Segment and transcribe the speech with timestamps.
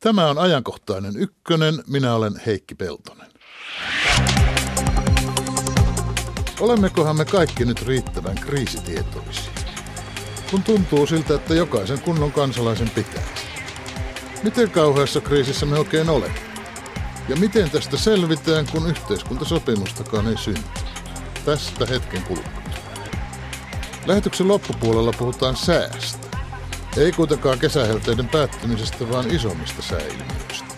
[0.00, 1.74] Tämä on ajankohtainen ykkönen.
[1.86, 3.30] Minä olen Heikki Peltonen.
[6.60, 9.52] Olemmekohan me kaikki nyt riittävän kriisitietoisia?
[10.50, 13.46] Kun tuntuu siltä, että jokaisen kunnon kansalaisen pitäisi.
[14.42, 16.38] Miten kauheassa kriisissä me oikein olemme?
[17.28, 20.62] Ja miten tästä selvitään, kun yhteiskuntasopimustakaan ei synny?
[21.44, 22.62] Tästä hetken kuluttua.
[24.06, 26.15] Lähetyksen loppupuolella puhutaan säästä.
[26.96, 30.74] Ei kuitenkaan kesähelteiden päättymisestä, vaan isommista sääilmiöistä.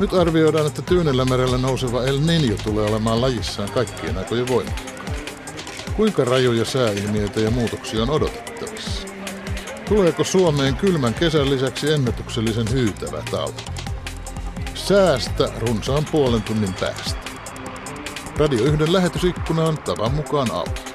[0.00, 4.94] Nyt arvioidaan, että Tyynellä merellä nouseva El Niño tulee olemaan lajissaan kaikkien aikojen voimakkaan.
[5.96, 9.08] Kuinka rajuja sääilmiöitä ja muutoksia on odotettavissa?
[9.88, 13.62] Tuleeko Suomeen kylmän kesän lisäksi ennätyksellisen hyytävä talvi?
[14.74, 17.20] Säästä runsaan puolen tunnin päästä.
[18.36, 20.94] Radio 1 lähetysikkuna on tavan mukaan auki.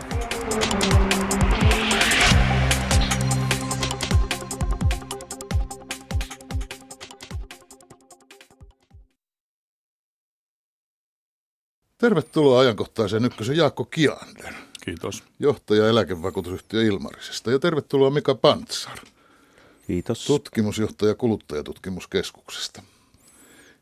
[12.00, 14.53] Tervetuloa ajankohtaiseen ykkösen Jaakko Kiander.
[14.86, 15.23] Kiitos.
[15.39, 17.52] Johtaja eläkevakuutusyhtiö Ilmarisesta.
[17.52, 18.97] Ja tervetuloa Mika Pantsar.
[19.88, 20.25] Kiitos.
[20.25, 22.81] Tutkimusjohtaja kuluttajatutkimuskeskuksesta.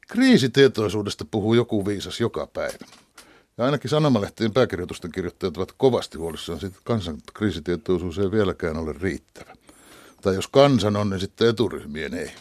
[0.08, 2.86] Kriisitietoisuudesta puhuu joku viisas joka päivä.
[3.58, 8.94] Ja ainakin sanomalehtien pääkirjoitusten kirjoittajat ovat kovasti huolissaan siitä, että kansan kriisitietoisuus ei vieläkään ole
[9.02, 9.56] riittävä.
[10.22, 12.32] Tai jos kansan on, niin sitten eturyhmien ei.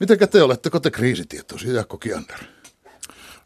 [0.00, 2.38] Mitenkä te oletteko te kriisitietoisia, Jaakko Kiander?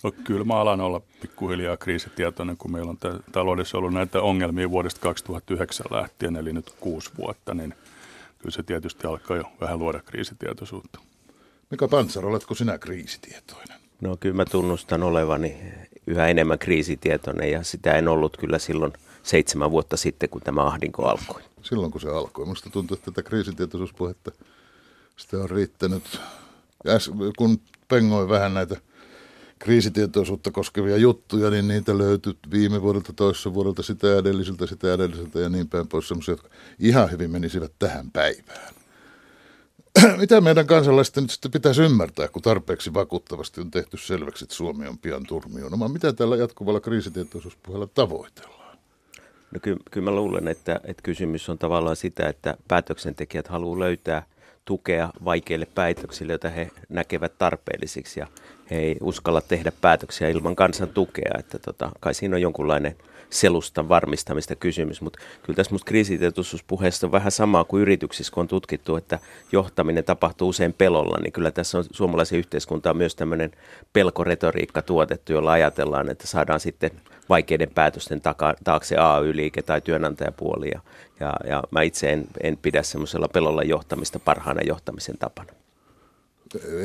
[0.04, 2.98] No, kyllä mä alan olla pikkuhiljaa kriisitietoinen, kun meillä on
[3.32, 7.74] taloudessa ollut näitä ongelmia vuodesta 2009 lähtien, eli nyt kuusi vuotta, niin
[8.38, 10.98] kyllä se tietysti alkaa jo vähän luoda kriisitietoisuutta.
[11.70, 13.80] Mika Pantsar, oletko sinä kriisitietoinen?
[14.00, 15.56] No kyllä mä tunnustan olevani
[16.06, 21.04] yhä enemmän kriisitietoinen ja sitä en ollut kyllä silloin seitsemän vuotta sitten, kun tämä ahdinko
[21.06, 21.42] alkoi.
[21.62, 22.44] Silloin kun se alkoi.
[22.44, 24.30] Minusta tuntuu, että tätä kriisitietoisuuspuhetta
[25.16, 26.20] sitä on riittänyt.
[26.84, 26.92] Ja
[27.38, 28.76] kun pengoin vähän näitä
[29.64, 35.48] kriisitietoisuutta koskevia juttuja, niin niitä löytyy viime vuodelta, toisessa vuodelta, sitä edelliseltä, sitä edelliseltä ja
[35.48, 36.08] niin päin pois.
[36.08, 38.74] Sellaisia, jotka ihan hyvin menisivät tähän päivään.
[40.20, 44.86] Mitä meidän kansalaisten nyt sitten pitäisi ymmärtää, kun tarpeeksi vakuuttavasti on tehty selväksi, että Suomi
[44.86, 45.92] on pian turmioon?
[45.92, 48.78] Mitä tällä jatkuvalla kriisitietoisuuspuheella tavoitellaan?
[49.50, 54.26] No kyllä, kyllä mä luulen, että, että kysymys on tavallaan sitä, että päätöksentekijät haluaa löytää
[54.64, 58.26] tukea vaikeille päätöksille, joita he näkevät tarpeellisiksi ja
[58.70, 62.96] he ei uskalla tehdä päätöksiä ilman kansan tukea, että tota, kai siinä on jonkunlainen–
[63.34, 68.48] selustan varmistamista kysymys, mutta kyllä tässä minusta kriisitietoisuuspuheessa on vähän samaa kuin yrityksissä, kun on
[68.48, 69.18] tutkittu, että
[69.52, 73.52] johtaminen tapahtuu usein pelolla, niin kyllä tässä on suomalaisen yhteiskuntaan myös tämmöinen
[73.92, 76.90] pelkoretoriikka tuotettu, jolla ajatellaan, että saadaan sitten
[77.28, 80.70] vaikeiden päätösten taka, taakse AY-liike tai työnantajapuoli.
[80.74, 80.80] Ja,
[81.20, 85.63] ja, ja mä itse en, en pidä semmoisella pelolla johtamista parhaana johtamisen tapana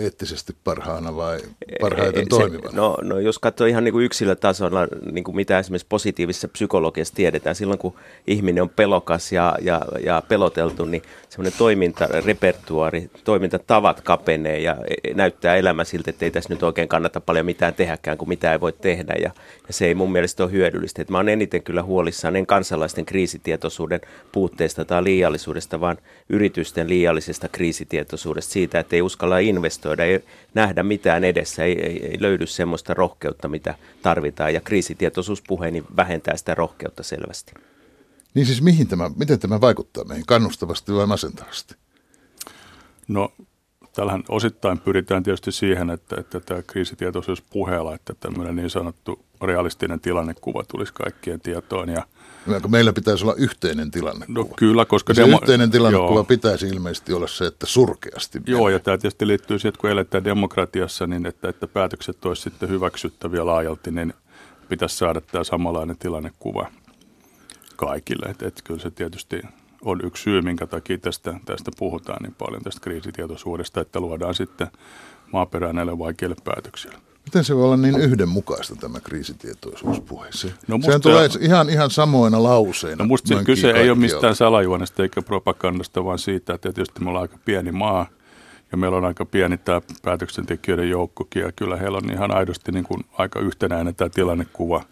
[0.02, 1.40] eettisesti parhaana vai
[1.82, 2.76] parhaiten se, toimivana?
[2.76, 7.56] No, no jos katsoo ihan niin kuin yksilötasolla, niin kuin mitä esimerkiksi positiivisessa psykologiassa tiedetään,
[7.56, 7.96] silloin kun
[8.28, 15.56] ihminen on pelokas ja, ja, ja peloteltu, niin semmoinen toimintarepertuaari, toimintatavat kapenee ja e, näyttää
[15.56, 18.74] elämä siltä, että ei tässä nyt oikein kannata paljon mitään tehdäkään, kun mitä ei voi
[18.74, 19.32] tehdä ja,
[19.68, 21.02] ja se ei mun mielestä ole hyödyllistä.
[21.02, 24.02] Et mä oon eniten kyllä huolissaan en kansalaisten kriisitietoisuuden
[24.32, 25.98] puutteesta tai liiallisuudesta, vaan
[26.30, 29.59] yritysten liiallisesta kriisitietoisuudesta siitä, että ei uskalla investoida,
[30.04, 34.54] ei nähdä mitään edessä, ei, ei, ei löydy semmoista rohkeutta, mitä tarvitaan.
[34.54, 37.54] Ja kriisitietoisuuspuheeni vähentää sitä rohkeutta selvästi.
[38.34, 41.76] Niin siis mihin tämä, miten tämä vaikuttaa meihin, kannustavasti vai masentavasti?
[43.08, 43.32] No
[43.96, 50.00] tällähän osittain pyritään tietysti siihen, että, että tämä kriisitietoisuus puheella, että tämmöinen niin sanottu realistinen
[50.00, 52.04] tilannekuva tulisi kaikkien tietoon ja–
[52.68, 54.40] Meillä pitäisi olla yhteinen tilannekuva.
[54.40, 55.14] No kyllä, koska...
[55.14, 55.38] se demo...
[55.38, 56.24] yhteinen tilannekuva joo.
[56.24, 58.74] pitäisi ilmeisesti olla se, että surkeasti Joo, menee.
[58.74, 62.70] ja tämä tietysti liittyy siihen, että kun eletään demokratiassa, niin että, että päätökset olisi sitten
[62.70, 64.14] hyväksyttäviä laajalti, niin
[64.70, 66.68] pitäisi saada tämä samanlainen tilannekuva
[67.76, 68.26] kaikille.
[68.26, 69.42] Että, että kyllä se tietysti
[69.82, 74.68] on yksi syy, minkä takia tästä, tästä puhutaan niin paljon, tästä kriisitietoisuudesta, että luodaan sitten
[75.32, 77.09] maaperää näille vaikeille päätöksille.
[77.30, 80.48] Miten se voi olla niin yhdenmukaista tämä kriisitietoisuus puheessa?
[80.68, 83.04] No Sehän tulee ihan, ihan samoina lauseina.
[83.04, 87.22] No musta kyse ei ole mistään salajuonesta eikä propagandasta, vaan siitä, että tietysti me ollaan
[87.22, 88.08] aika pieni maa
[88.72, 92.86] ja meillä on aika pieni tämä päätöksentekijöiden joukkokin ja kyllä heillä on ihan aidosti niin
[92.86, 94.84] kuin aika yhtenäinen tämä tilannekuva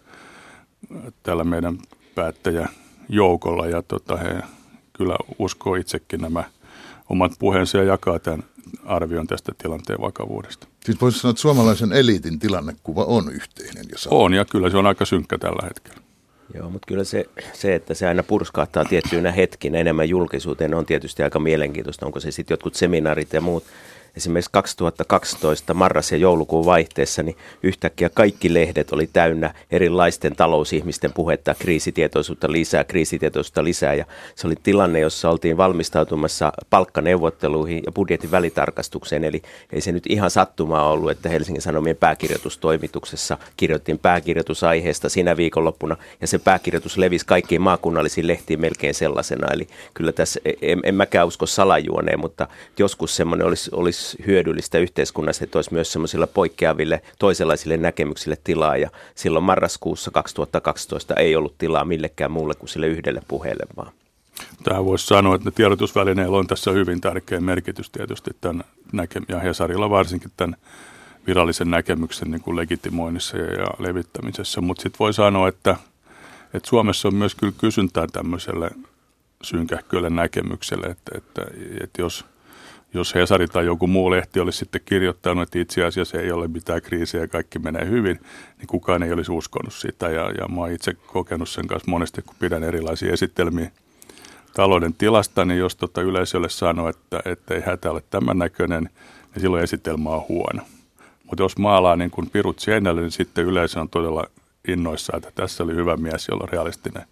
[1.22, 1.78] tällä meidän
[2.14, 4.42] päättäjäjoukolla ja tota, he
[4.92, 6.44] kyllä uskoo itsekin nämä
[7.08, 8.44] omat puheensa ja jakaa tämän
[8.84, 10.66] arvion tästä tilanteen vakavuudesta.
[10.84, 14.16] Siis voisi sanoa, että suomalaisen eliitin tilannekuva on yhteinen ja sama.
[14.16, 16.00] On, ja kyllä se on aika synkkä tällä hetkellä.
[16.54, 21.22] Joo, mutta kyllä se, se, että se aina purskahtaa tiettyinä hetkinä enemmän julkisuuteen, on tietysti
[21.22, 22.06] aika mielenkiintoista.
[22.06, 23.64] Onko se sitten jotkut seminaarit ja muut.
[24.16, 31.54] Esimerkiksi 2012 marras- ja joulukuun vaihteessa, niin yhtäkkiä kaikki lehdet oli täynnä erilaisten talousihmisten puhetta,
[31.58, 33.94] kriisitietoisuutta lisää, kriisitietoisuutta lisää.
[33.94, 39.24] Ja se oli tilanne, jossa oltiin valmistautumassa palkkaneuvotteluihin ja budjetin välitarkastukseen.
[39.24, 45.96] Eli ei se nyt ihan sattumaa ollut, että Helsingin Sanomien pääkirjoitustoimituksessa kirjoittiin pääkirjoitusaiheesta siinä viikonloppuna,
[46.20, 49.52] ja se pääkirjoitus levisi kaikkiin maakunnallisiin lehtiin melkein sellaisena.
[49.52, 55.44] Eli kyllä tässä, en, en mäkään usko salajuoneen, mutta joskus semmoinen olisi, olisi hyödyllistä yhteiskunnassa,
[55.44, 58.76] että olisi myös semmoisilla poikkeaville toisenlaisille näkemyksille tilaa.
[58.76, 63.92] Ja silloin marraskuussa 2012 ei ollut tilaa millekään muulle kuin sille yhdelle puheelle vaan.
[64.64, 69.90] Tähän voisi sanoa, että tiedotusvälineillä on tässä hyvin tärkeä merkitys tietysti tämän näke- ja Hesarilla
[69.90, 70.56] varsinkin tämän
[71.26, 74.60] virallisen näkemyksen niin kuin legitimoinnissa ja, ja levittämisessä.
[74.60, 75.76] Mutta sitten voi sanoa, että,
[76.54, 78.70] että Suomessa on myös kyllä kysyntää tämmöiselle
[79.42, 81.42] synkähkölle näkemykselle, että, että,
[81.84, 82.24] että jos,
[82.94, 86.82] jos Hesari tai joku muu lehti olisi sitten kirjoittanut, että itse asiassa ei ole mitään
[86.82, 88.20] kriisiä ja kaikki menee hyvin,
[88.58, 90.08] niin kukaan ei olisi uskonut sitä.
[90.08, 93.70] Ja, ja mä oon itse kokenut sen kanssa monesti, kun pidän erilaisia esitelmiä
[94.54, 98.82] talouden tilasta, niin jos tota yleisölle sanoo, että, että ei hätä ole tämän näköinen,
[99.34, 100.62] niin silloin esitelmä on huono.
[101.24, 104.24] Mutta jos maalaa niin kuin pirut seinälle, niin sitten yleisö on todella
[104.68, 107.04] innoissa, että tässä oli hyvä mies, jolla on realistinen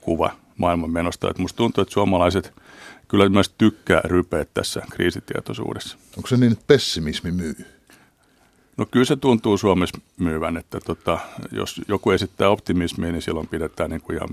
[0.00, 1.30] kuva maailman menosta.
[1.30, 2.52] Että musta tuntuu, että suomalaiset
[3.10, 5.98] kyllä myös tykkää rypeä tässä kriisitietoisuudessa.
[6.16, 7.54] Onko se niin, että pessimismi myy?
[8.76, 11.18] No kyllä se tuntuu Suomessa myyvän, että tota,
[11.52, 14.28] jos joku esittää optimismia, niin silloin pidetään niin kuin ihan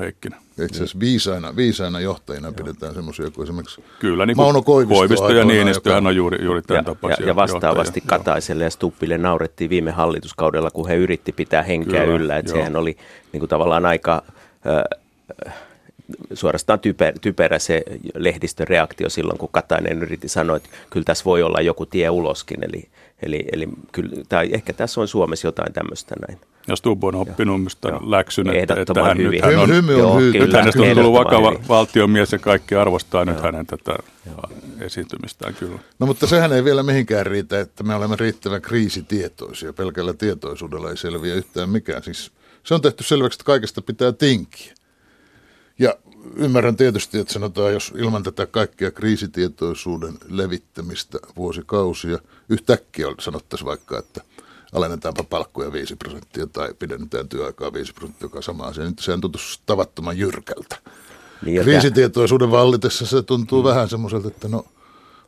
[0.00, 0.38] heikkinen.
[0.50, 2.54] Itse asiassa viisaina, viisaina johtajina Joo.
[2.54, 6.08] pidetään semmoisia kuin esimerkiksi Kyllä, niin kuin Mauno Koivisto, Koivisto ja Niinistöhän joka...
[6.08, 8.18] on juuri, juuri tämän ja, tapaisia ja, ja vastaavasti johtajia.
[8.18, 12.36] Kataiselle ja Stuppille naurettiin viime hallituskaudella, kun he yritti pitää henkeä Kyllä, yllä.
[12.36, 12.96] Että sehän oli
[13.32, 14.22] niin kuin tavallaan aika...
[15.46, 15.54] Äh,
[16.34, 17.82] suorastaan typer, typerä se
[18.14, 22.64] lehdistön reaktio silloin, kun Katainen yritti sanoa, että kyllä tässä voi olla joku tie uloskin.
[22.64, 22.88] Eli,
[23.22, 26.40] eli, eli kyllä, tai ehkä tässä on Suomessa jotain tämmöistä näin.
[26.68, 30.18] Ja Stubb on oppinut minusta läksyn, että, että hän, nyt hän on, hymy on joo,
[30.18, 31.68] hy- nyt hänestä on tullut vakava hyvin.
[31.68, 33.34] valtiomies ja kaikki arvostaa joo.
[33.34, 34.42] nyt hänen tätä joo.
[34.80, 35.78] esiintymistään kyllä.
[35.98, 39.72] No mutta sehän ei vielä mihinkään riitä, että me olemme riittävän kriisitietoisia.
[39.72, 42.02] Pelkällä tietoisuudella ei selviä yhtään mikään.
[42.02, 42.32] Siis
[42.62, 44.74] se on tehty selväksi, että kaikesta pitää tinkiä.
[45.78, 45.96] Ja
[46.36, 52.18] ymmärrän tietysti, että sanotaan, jos ilman tätä kaikkea kriisitietoisuuden levittämistä vuosikausia,
[52.48, 54.20] yhtäkkiä sanottaisiin vaikka, että
[54.72, 58.84] alennetaanpa palkkoja 5 prosenttia tai pidennetään työaikaa 5 prosenttia, joka on sama asia.
[58.84, 60.76] Nyt sehän tuntuisi tavattoman jyrkältä.
[61.44, 63.68] Niin, Kriisitietoisuuden vallitessa se tuntuu mm.
[63.68, 64.64] vähän semmoiselta, että no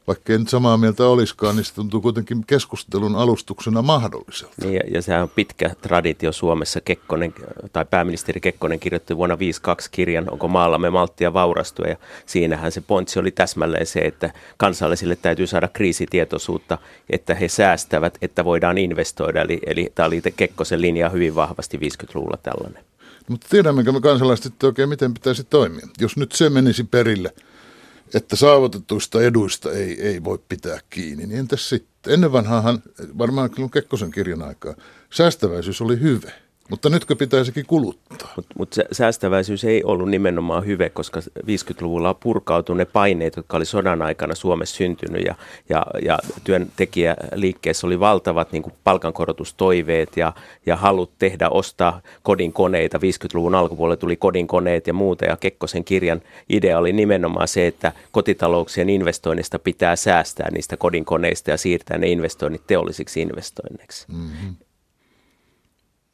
[0.09, 4.55] vaikka en samaa mieltä olisikaan, niin se tuntuu kuitenkin keskustelun alustuksena mahdolliselta.
[4.61, 6.81] Niin, ja, ja sehän on pitkä traditio Suomessa.
[6.81, 7.35] Kekkonen,
[7.73, 11.97] tai pääministeri Kekkonen kirjoitti vuonna 52 kirjan Onko maallamme malttia vaurastua, ja
[12.27, 16.79] siinähän se pontsi oli täsmälleen se, että kansallisille täytyy saada kriisitietoisuutta,
[17.11, 19.43] että he säästävät, että voidaan investoida.
[19.43, 22.85] Eli, eli tämä oli Kekkosen linja hyvin vahvasti 50-luvulla tällainen.
[23.29, 25.89] Mutta tiedämmekö me kansalaiset oikein, miten pitäisi toimia?
[26.01, 27.33] Jos nyt se menisi perille–
[28.15, 32.13] että saavutetuista eduista ei, ei voi pitää kiinni, niin entäs sitten?
[32.13, 32.83] Ennen vanhaahan,
[33.19, 34.75] varmaan Kekkosen kirjan aikaa,
[35.11, 36.31] säästäväisyys oli hyvä.
[36.71, 38.33] Mutta nytkö pitäisikin kuluttaa?
[38.37, 44.03] Mutta mut säästäväisyys ei ollut nimenomaan hyvä, koska 50-luvulla purkautui ne paineet, jotka oli sodan
[44.03, 45.35] aikana Suomessa syntynyt ja,
[45.69, 50.33] ja, ja työntekijäliikkeessä oli valtavat niin palkankorotustoiveet ja,
[50.67, 52.99] ja halut tehdä, ostaa kodinkoneita.
[52.99, 58.91] 50-luvun alkupuolella tuli kodinkoneet ja muuta ja Kekkosen kirjan idea oli nimenomaan se, että kotitalouksien
[58.91, 64.07] investoinnista pitää säästää niistä kodinkoneista ja siirtää ne investoinnit teollisiksi investoinneiksi.
[64.13, 64.68] Mm-hmm.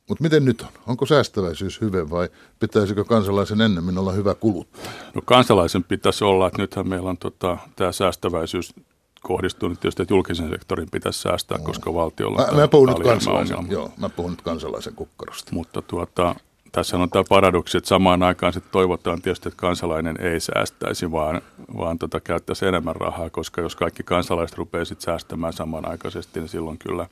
[0.09, 0.69] Mutta miten nyt on?
[0.87, 2.29] Onko säästäväisyys hyvä vai
[2.61, 4.91] pitäisikö kansalaisen ennemmin olla hyvä kuluttaja?
[5.15, 8.75] No kansalaisen pitäisi olla, että nythän meillä on tota, tämä säästäväisyys
[9.23, 11.65] kohdistunut tietysti, että julkisen sektorin pitäisi säästää, no.
[11.65, 15.53] koska valtiolla mä, mä puhun nyt kansalaisen, joo, mä puhun nyt kansalaisen kukkarosta.
[15.55, 16.35] Mutta tuota,
[16.73, 21.43] tässä on tämä paradoksi, että samaan aikaan sitten toivotaan tietysti, että kansalainen ei säästäisi, vaan,
[21.77, 26.79] vaan tota, käyttäisi enemmän rahaa, koska jos kaikki kansalaiset rupeaisivat sitten säästämään samanaikaisesti, niin silloin
[26.79, 27.07] kyllä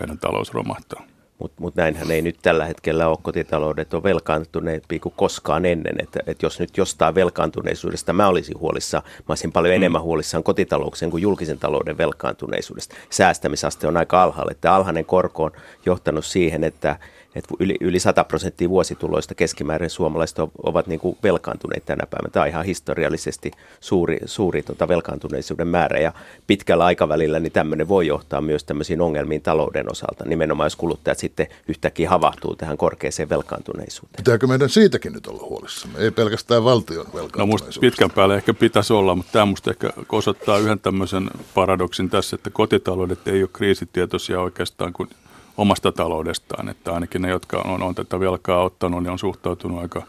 [0.00, 1.02] meidän talous romahtaa.
[1.40, 3.18] Mutta mut näinhän ei nyt tällä hetkellä ole.
[3.22, 5.94] Kotitaloudet on velkaantuneempi kuin koskaan ennen.
[6.02, 9.76] Että et jos nyt jostain velkaantuneisuudesta mä olisin huolissaan, mä olisin paljon mm.
[9.76, 12.94] enemmän huolissaan kotitalouksien kuin julkisen talouden velkaantuneisuudesta.
[13.10, 14.50] Säästämisaste on aika alhaalla.
[14.50, 15.52] Että alhainen korko on
[15.86, 16.96] johtanut siihen, että,
[17.34, 22.30] että yli, yli 100 prosenttia vuosituloista keskimäärin suomalaiset ovat niin kuin velkaantuneet tänä päivänä.
[22.32, 26.12] Tämä on ihan historiallisesti suuri, suuri tota velkaantuneisuuden määrä ja
[26.46, 31.46] pitkällä aikavälillä niin tämmöinen voi johtaa myös tämmöisiin ongelmiin talouden osalta, nimenomaan jos kuluttajat sitten
[31.68, 34.16] yhtäkkiä havahtuu tähän korkeaseen velkaantuneisuuteen.
[34.24, 37.78] Pitääkö meidän siitäkin nyt olla huolissamme, ei pelkästään valtion velkaantuneisuudesta?
[37.78, 42.34] No pitkän päälle ehkä pitäisi olla, mutta tämä musta ehkä osoittaa yhden tämmöisen paradoksin tässä,
[42.36, 45.08] että kotitaloudet ei ole kriisitietoisia oikeastaan kuin
[45.56, 50.02] omasta taloudestaan, että ainakin ne, jotka on, on tätä velkaa ottanut, niin on suhtautunut aika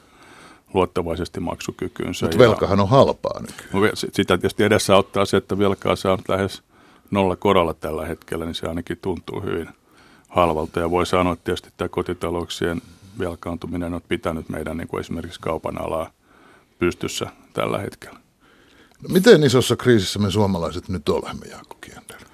[0.74, 2.26] luottavaisesti maksukykyynsä.
[2.26, 3.70] Mutta velkahan on halpaa nykyään.
[3.74, 6.64] No, sitä tietysti edessä ottaa se, että velkaa saa lähes
[7.12, 9.70] nolla korolla tällä hetkellä, niin se ainakin tuntuu hyvin
[10.30, 10.80] halvalta.
[10.80, 12.82] Ja voi sanoa, että tietysti tämä kotitalouksien
[13.20, 16.12] velkaantuminen on pitänyt meidän niin kuin esimerkiksi kaupan alaa
[16.80, 18.20] pystyssä tällä hetkellä.
[19.02, 22.31] No, miten isossa kriisissä me suomalaiset nyt olemme, Jaakko Kiender?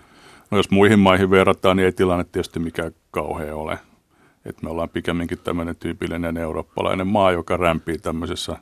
[0.51, 3.79] No jos muihin maihin verrataan, niin ei tilanne tietysti mikään kauhea ole.
[4.45, 8.57] Et me ollaan pikemminkin tämmöinen tyypillinen eurooppalainen maa, joka rämpii tämmöisessä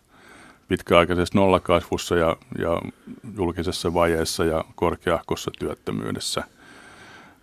[0.68, 2.82] pitkäaikaisessa nollakasvussa ja, ja
[3.38, 6.44] julkisessa vajeessa ja korkeahkossa työttömyydessä.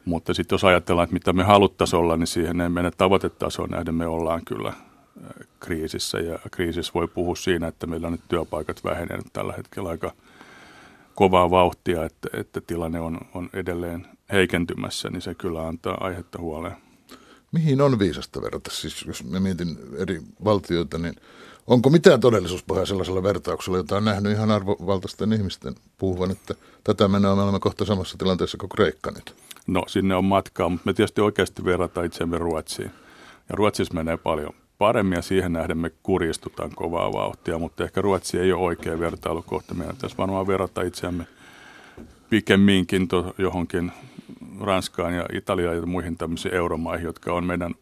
[0.04, 3.94] Mutta sitten jos ajatellaan, että mitä me haluttaisiin olla, niin siihen ei mene tavoitetasoon nähden
[3.94, 4.72] me ollaan kyllä
[5.61, 6.18] kriisissä.
[6.18, 10.12] Ja kriisissä voi puhua siinä, että meillä on nyt työpaikat väheneet tällä hetkellä aika
[11.14, 16.76] kovaa vauhtia, että, että tilanne on, on edelleen heikentymässä, niin se kyllä antaa aihetta huoleen.
[17.52, 18.70] Mihin on viisasta verrata?
[18.70, 21.14] Siis jos mä mietin eri valtioita, niin
[21.66, 27.36] onko mitään todellisuuspohjaa sellaisella vertauksella, jota on nähnyt ihan arvovaltaisten ihmisten puhuvan, että tätä menoa
[27.36, 29.34] me olemme kohta samassa tilanteessa kuin Kreikka nyt?
[29.66, 32.90] No sinne on matkaa, mutta me tietysti oikeasti verrataan itseämme Ruotsiin.
[33.48, 38.38] Ja Ruotsissa menee paljon paremmin ja siihen nähden me kuristutaan kovaa vauhtia, mutta ehkä Ruotsi
[38.38, 39.74] ei ole oikea vertailukohta.
[39.74, 41.26] Meidän tässä varmaan verrata itseämme
[42.30, 43.92] pikemminkin to, johonkin
[44.62, 47.75] Ranskaan ja Italiaan ja muihin tämmöisiin euromaihin, jotka on meidän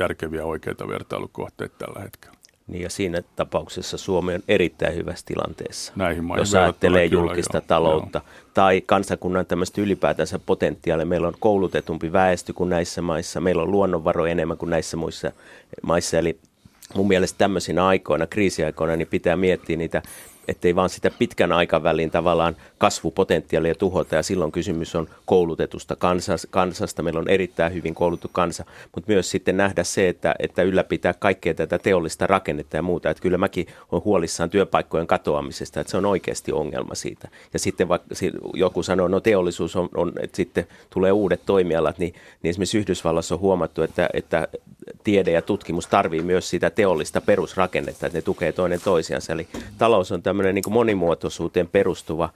[0.00, 2.36] järkeviä oikeita vertailukohteita tällä hetkellä.
[2.66, 8.18] Niin ja siinä tapauksessa Suomi on erittäin hyvässä tilanteessa, Näihin jos ajattelee julkista joo, taloutta
[8.18, 8.44] joo.
[8.54, 11.06] tai kansakunnan tämmöistä ylipäätänsä potentiaalia.
[11.06, 15.32] Meillä on koulutetumpi väestö kuin näissä maissa, meillä on luonnonvaroja enemmän kuin näissä muissa
[15.82, 16.38] maissa, eli
[16.94, 20.02] mun mielestä tämmöisinä aikoina, kriisiaikoina, niin pitää miettiä niitä
[20.48, 24.14] ettei vaan sitä pitkän aikavälin tavallaan kasvupotentiaalia tuhota.
[24.14, 27.02] Ja silloin kysymys on koulutetusta kansas, kansasta.
[27.02, 31.54] Meillä on erittäin hyvin koulutettu kansa, mutta myös sitten nähdä se, että, että ylläpitää kaikkea
[31.54, 33.10] tätä teollista rakennetta ja muuta.
[33.10, 37.28] Että kyllä mäkin olen huolissaan työpaikkojen katoamisesta, että se on oikeasti ongelma siitä.
[37.52, 38.14] Ja sitten vaikka
[38.54, 43.34] joku sanoo, no teollisuus on, on että sitten tulee uudet toimialat, niin, niin esimerkiksi Yhdysvallassa
[43.34, 44.48] on huomattu, että, että
[45.04, 49.32] tiede ja tutkimus tarvii myös sitä teollista perusrakennetta, että ne tukee toinen toisiansa.
[49.32, 52.28] Eli talous on tämmöinen niin monimuotoisuuteen perustuva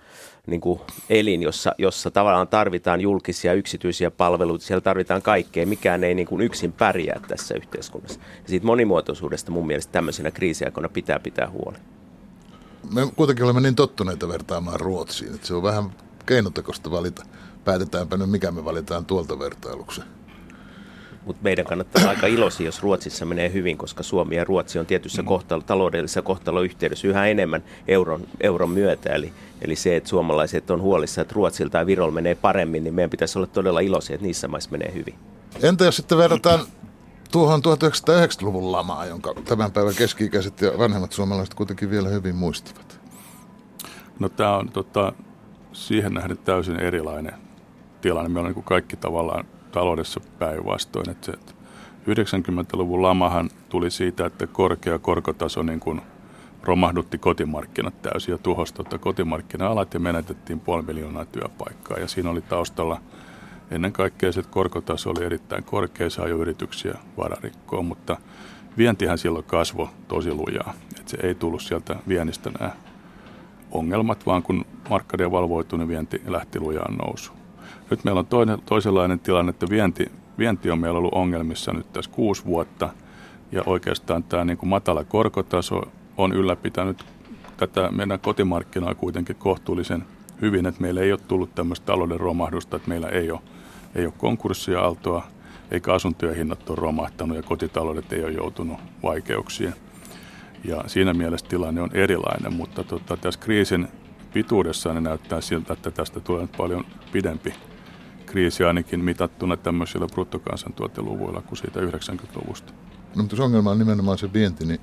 [0.47, 6.15] niin kuin elin, jossa, jossa tavallaan tarvitaan julkisia yksityisiä palveluita, siellä tarvitaan kaikkea, mikään ei
[6.15, 8.21] niin kuin yksin pärjää tässä yhteiskunnassa.
[8.43, 11.79] Ja siitä monimuotoisuudesta mun mielestä tämmöisenä kriisiaikoina pitää pitää huoli.
[12.95, 15.91] Me kuitenkin olemme niin tottuneita vertaamaan Ruotsiin, että se on vähän
[16.27, 17.25] keinotekosta valita.
[17.65, 20.03] Päätetäänpä nyt, mikä me valitaan tuolta vertailuksi
[21.27, 24.87] mutta meidän kannattaa olla aika iloisia, jos Ruotsissa menee hyvin, koska Suomi ja Ruotsi on
[24.87, 25.29] tietyssä mm.
[25.29, 29.15] kohtalo, taloudellisessa kohtaloyhteydessä yhä enemmän euron, euron myötä.
[29.15, 33.11] Eli, eli se, että suomalaiset on huolissa, että Ruotsilta tai Virolla menee paremmin, niin meidän
[33.11, 35.15] pitäisi olla todella iloisia, että niissä maissa menee hyvin.
[35.63, 36.61] Entä jos sitten verrataan
[37.33, 43.01] tuohon 1990-luvun lamaa, jonka tämän päivän keski-ikäiset ja vanhemmat suomalaiset kuitenkin vielä hyvin muistavat?
[44.19, 45.13] No tämä on tota,
[45.73, 47.35] siihen nähden täysin erilainen
[48.01, 48.29] tilanne.
[48.29, 51.11] Meillä on niin kaikki tavallaan taloudessa päinvastoin.
[51.11, 51.33] Että
[52.09, 56.01] 90-luvun lamahan tuli siitä, että korkea korkotaso niin kuin
[56.63, 61.99] romahdutti kotimarkkinat täysin ja tuhosi tuota kotimarkkina-alat ja menetettiin puoli miljoonaa työpaikkaa.
[61.99, 63.01] Ja siinä oli taustalla
[63.71, 68.17] ennen kaikkea se, että korkotaso oli erittäin korkea, sai yrityksiä vararikkoon, mutta
[68.79, 70.75] vientihän silloin kasvoi tosi lujaa.
[70.99, 72.73] Että se ei tullut sieltä viennistä nämä
[73.71, 77.36] ongelmat, vaan kun markkadien valvoitui, niin vienti lähti lujaan nousuun.
[77.91, 82.11] Nyt meillä on toinen, toisenlainen tilanne, että vienti, vienti on meillä ollut ongelmissa nyt tässä
[82.11, 82.89] kuusi vuotta.
[83.53, 85.83] Ja oikeastaan tämä niin kuin matala korkotaso
[86.17, 87.05] on ylläpitänyt
[87.57, 90.05] tätä meidän kotimarkkinaa kuitenkin kohtuullisen
[90.41, 93.41] hyvin, että meillä ei ole tullut tämmöistä talouden romahdusta, että meillä ei ole,
[93.95, 95.27] ei ole konkurssia aaltoa,
[95.71, 99.75] eikä asuntojen hinnat ole romahtanut ja kotitaloudet ei ole joutunut vaikeuksiin.
[100.65, 103.89] Ja siinä mielessä tilanne on erilainen, mutta tota, tässä kriisin
[104.33, 107.55] pituudessa niin näyttää siltä, että tästä tulee paljon pidempi
[108.37, 112.73] kriisi ainakin mitattuna tämmöisillä bruttokansantuoteluvuilla kuin siitä 90-luvusta.
[113.15, 114.81] No mutta jos ongelma on nimenomaan se vienti, niin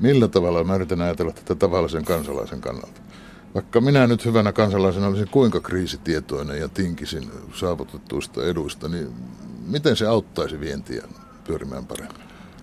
[0.00, 3.00] millä tavalla mä yritän ajatella tätä tavallisen kansalaisen kannalta?
[3.54, 9.08] Vaikka minä nyt hyvänä kansalaisena olisin kuinka kriisitietoinen ja tinkisin saavutettuista eduista, niin
[9.66, 11.02] miten se auttaisi vientiä
[11.44, 12.22] pyörimään paremmin?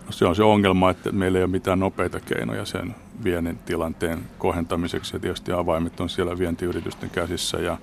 [0.10, 5.16] se on se ongelma, että meillä ei ole mitään nopeita keinoja sen viennin tilanteen kohentamiseksi.
[5.16, 7.78] Ja tietysti avaimet on siellä vientiyritysten käsissä ja,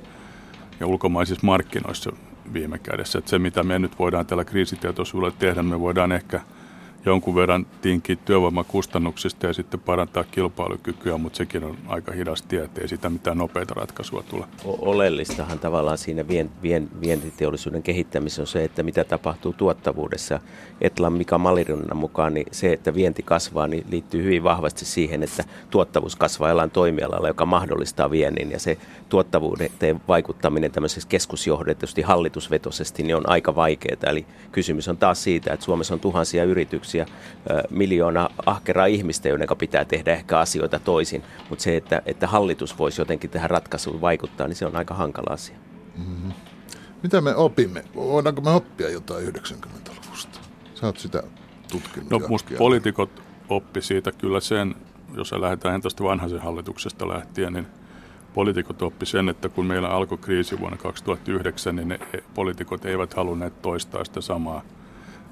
[0.80, 2.12] ja ulkomaisissa markkinoissa
[2.52, 3.18] viime kädessä.
[3.18, 6.40] Että se, mitä me nyt voidaan tällä kriisitietoisuudella tehdä, me voidaan ehkä–
[7.06, 12.88] jonkun verran tinkiä työvoimakustannuksista ja sitten parantaa kilpailukykyä, mutta sekin on aika hidas tie, ettei
[12.88, 14.44] sitä mitään nopeita ratkaisua tule.
[14.64, 20.40] Oleellistahan tavallaan siinä vien, vien, vientiteollisuuden kehittämisessä on se, että mitä tapahtuu tuottavuudessa.
[20.80, 25.44] Etlan Mika Malirunnan mukaan niin se, että vienti kasvaa, niin liittyy hyvin vahvasti siihen, että
[25.70, 28.50] tuottavuus kasvaa jollain toimialalla, joka mahdollistaa viennin.
[28.50, 29.70] Ja se tuottavuuden
[30.08, 33.84] vaikuttaminen tämmöisessä keskusjohdetusti hallitusvetoisesti niin on aika vaikeaa.
[34.02, 37.06] Eli kysymys on taas siitä, että Suomessa on tuhansia yrityksiä, yrityksiä,
[37.70, 41.22] miljoona ahkeraa ihmistä, joiden pitää tehdä ehkä asioita toisin.
[41.48, 45.34] Mutta se, että, että hallitus voisi jotenkin tähän ratkaisuun vaikuttaa, niin se on aika hankala
[45.34, 45.56] asia.
[45.96, 46.32] Mm-hmm.
[47.02, 47.84] Mitä me opimme?
[47.94, 50.38] Voidaanko me oppia jotain 90-luvusta?
[50.74, 51.22] Sä oot sitä
[51.72, 52.10] tutkinut.
[52.10, 54.74] No musta poliitikot oppi siitä kyllä sen,
[55.16, 57.66] jos lähdetään tuosta vanhaisen hallituksesta lähtien, niin
[58.34, 61.98] poliitikot oppi sen, että kun meillä alkoi kriisi vuonna 2009, niin ne
[62.34, 64.62] poliitikot eivät halunneet toistaa sitä samaa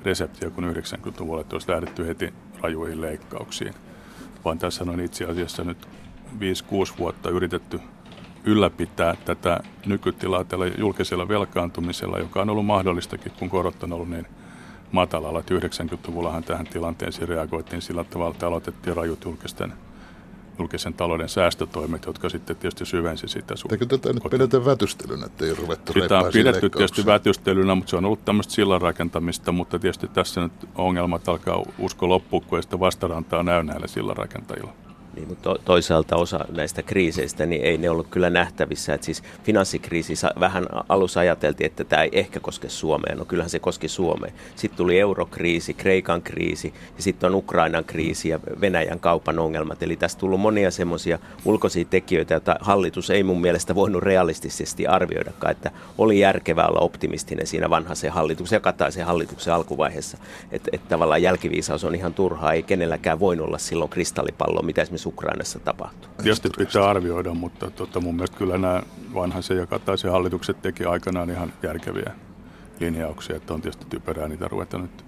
[0.04, 3.74] reseptiä kuin 90-luvulla, että olisi lähdetty heti rajuihin leikkauksiin.
[4.44, 5.88] Vaan tässä on itse asiassa nyt
[6.94, 7.80] 5-6 vuotta yritetty
[8.44, 14.26] ylläpitää tätä nykytilaa tällä julkisella velkaantumisella, joka on ollut mahdollistakin, kun korot on ollut niin
[14.92, 15.40] matalalla.
[15.40, 19.72] Että 90-luvullahan tähän tilanteeseen reagoitiin sillä tavalla, että aloitettiin rajut julkisten
[20.58, 23.82] julkisen talouden säästötoimet, jotka sitten tietysti syvensi sitä suhteen.
[23.82, 27.96] Eikö tätä nyt pidetä vätystelynä, että ei ruvettu Sitä on pidetty tietysti vätystelynä, mutta se
[27.96, 32.62] on ollut tämmöistä sillan rakentamista, mutta tietysti tässä nyt ongelmat alkaa usko loppuun, kun ei
[32.62, 34.72] sitä vastarantaa näy näillä sillan rakentajilla.
[35.16, 38.94] Niin, mutta toisaalta osa näistä kriiseistä, niin ei ne ollut kyllä nähtävissä.
[38.94, 43.14] Että siis finanssikriisi vähän alussa ajateltiin, että tämä ei ehkä koske Suomea.
[43.14, 44.32] No kyllähän se koski Suomea.
[44.56, 49.82] Sitten tuli eurokriisi, Kreikan kriisi ja sitten on Ukrainan kriisi ja Venäjän kaupan ongelmat.
[49.82, 55.50] Eli tässä tullut monia semmoisia ulkoisia tekijöitä, joita hallitus ei mun mielestä voinut realistisesti arvioidakaan.
[55.50, 60.18] Että oli järkevää olla optimistinen siinä vanhaisen hallituksen ja Kataisen hallituksen alkuvaiheessa.
[60.50, 62.52] Että, että tavallaan jälkiviisaus on ihan turhaa.
[62.52, 66.10] Ei kenelläkään voinut olla silloin kristallipallo, mitä esimerkiksi Ukrainassa tapahtuu.
[66.22, 68.82] Tietysti pitää arvioida, mutta tota, mun mielestä kyllä nämä
[69.14, 72.12] vanhaisen ja Kataisen hallitukset teki aikanaan ihan järkeviä
[72.80, 75.04] linjauksia, että on tietysti typerää niitä ruveta nyt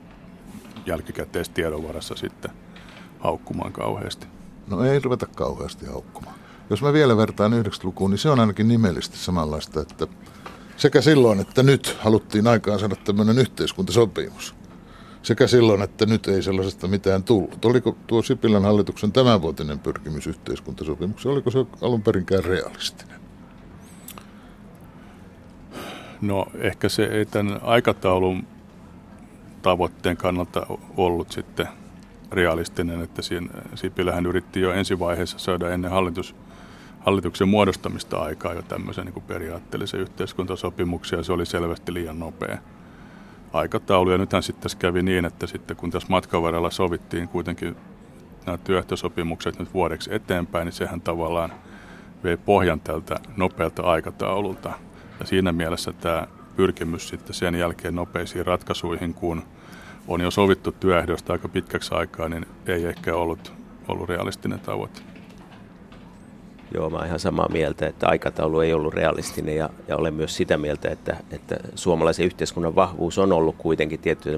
[0.87, 2.50] jälkikäteistiedon varassa sitten
[3.18, 4.26] haukkumaan kauheasti.
[4.66, 6.35] No ei ruveta kauheasti haukkumaan.
[6.70, 10.07] Jos mä vielä vertaan 90-lukuun, niin se on ainakin nimellisesti samanlaista, että
[10.76, 14.54] sekä silloin että nyt haluttiin aikaan saada tämmöinen yhteiskuntasopimus
[15.24, 17.64] sekä silloin että nyt ei sellaisesta mitään tullut.
[17.64, 23.20] Oliko tuo Sipilän hallituksen tämänvuotinen pyrkimys yhteiskuntasopimukseen, oliko se alun perinkään realistinen?
[26.20, 28.46] No ehkä se ei tämän aikataulun
[29.62, 31.68] tavoitteen kannalta ollut sitten
[32.32, 36.34] realistinen, että siinä Sipilähän yritti jo ensivaiheessa saada ennen hallitus,
[37.00, 42.58] hallituksen muodostamista aikaa jo tämmöisen niin periaatteellisen yhteiskuntasopimuksia, ja se oli selvästi liian nopea
[43.54, 44.10] aikataulu.
[44.10, 47.76] Ja nythän sitten tässä kävi niin, että sitten kun tässä matkan varrella sovittiin kuitenkin
[48.46, 51.52] nämä työehtosopimukset nyt vuodeksi eteenpäin, niin sehän tavallaan
[52.24, 54.72] vei pohjan tältä nopealta aikataululta.
[55.20, 59.42] Ja siinä mielessä tämä pyrkimys sitten sen jälkeen nopeisiin ratkaisuihin, kun
[60.08, 63.52] on jo sovittu työehdosta aika pitkäksi aikaa, niin ei ehkä ollut,
[63.88, 65.13] ollut realistinen tavoite.
[66.74, 70.37] Joo, mä oon ihan samaa mieltä, että aikataulu ei ollut realistinen ja, ja olen myös
[70.37, 74.31] sitä mieltä, että, että suomalaisen yhteiskunnan vahvuus on ollut kuitenkin tietty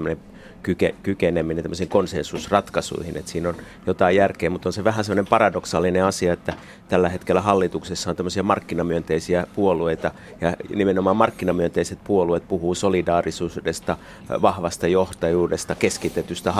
[0.66, 6.04] kyke, kykeneminen tämmöisiin konsensusratkaisuihin, että siinä on jotain järkeä, mutta on se vähän semmoinen paradoksaalinen
[6.04, 6.54] asia, että
[6.88, 13.96] tällä hetkellä hallituksessa on tämmöisiä markkinamyönteisiä puolueita ja nimenomaan markkinamyönteiset puolueet puhuu solidaarisuudesta,
[14.42, 16.52] vahvasta johtajuudesta, keskitetystä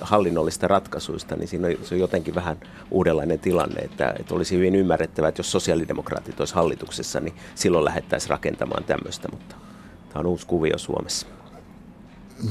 [0.00, 2.56] hallinnollista ratkaisuista, niin siinä on, se on jotenkin vähän
[2.90, 8.30] uudenlainen tilanne, että, että olisi hyvin ymmärrettävää, että jos sosiaalidemokraatit olisi hallituksessa, niin silloin lähdettäisiin
[8.30, 9.56] rakentamaan tämmöistä, mutta
[10.08, 11.37] tämä on uusi kuvio Suomessa.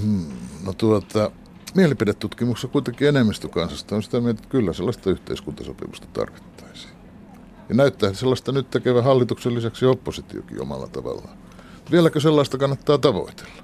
[0.02, 0.26] Hmm,
[0.66, 1.32] no tuota,
[1.76, 6.94] mielipidetutkimuksessa kuitenkin enemmistö kansasta on sitä mieltä, että kyllä sellaista yhteiskuntasopimusta tarvittaisiin.
[7.70, 11.38] Ja näyttää sellaista nyt tekevä hallituksen lisäksi oppositiokin omalla tavallaan.
[11.92, 13.64] Vieläkö sellaista kannattaa tavoitella?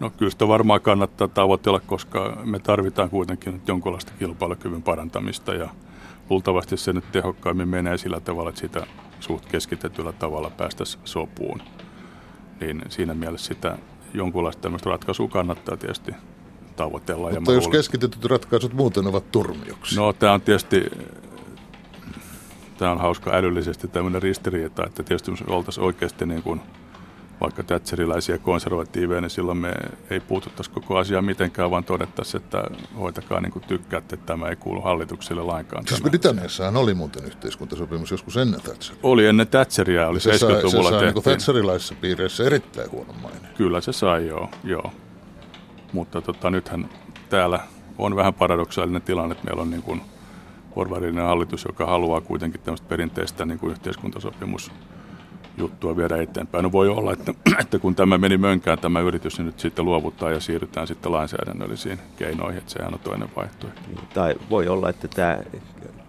[0.00, 5.68] No kyllä sitä varmaan kannattaa tavoitella, koska me tarvitaan kuitenkin nyt jonkinlaista kilpailukyvyn parantamista ja
[6.30, 8.86] luultavasti se nyt tehokkaimmin menee sillä tavalla, että sitä
[9.20, 11.62] suht keskitetyllä tavalla päästäisiin sopuun.
[12.60, 13.78] Niin siinä mielessä sitä
[14.16, 16.12] jonkunlaista tämmöistä ratkaisua kannattaa tietysti
[16.76, 17.30] tavoitella.
[17.30, 19.96] Mutta ja jos luulen, keskitetyt ratkaisut muuten ovat turmioksi?
[19.96, 20.84] No tämä on tietysti
[22.78, 26.60] tämä on hauska älyllisesti tämmöinen ristiriita, että tietysti jos oltaisiin oikeasti niin kuin
[27.40, 29.74] vaikka tätseriläisiä konservatiiveja, niin silloin me
[30.10, 32.64] ei puututtaisi koko asiaa mitenkään, vaan todettaisiin, että
[32.98, 35.86] hoitakaa niin kuin tykkäätte, että tämä ei kuulu hallitukselle lainkaan.
[35.86, 39.00] Siis Britanniassahan oli muuten yhteiskuntasopimus joskus ennen Thatcheria.
[39.02, 43.48] Oli ennen Thatcheria, oli se 70-luvulla sai, se sai niin Thatcherilaisissa piireissä erittäin huono maine.
[43.56, 44.50] Kyllä se sai, joo.
[44.64, 44.92] joo.
[45.92, 46.88] Mutta tota, nythän
[47.28, 47.60] täällä
[47.98, 50.00] on vähän paradoksaalinen tilanne, että meillä on niin kuin
[50.74, 54.72] porvarillinen hallitus, joka haluaa kuitenkin tämmöistä perinteistä niin kuin yhteiskuntasopimus
[55.56, 56.62] juttua viedä eteenpäin.
[56.62, 60.30] No voi olla, että, että kun tämä meni mönkään tämä yritys, niin nyt sitten luovuttaa
[60.30, 63.80] ja siirrytään sitten lainsäädännöllisiin keinoihin, että sehän on toinen vaihtoehto.
[64.14, 65.38] Tai voi olla, että tämä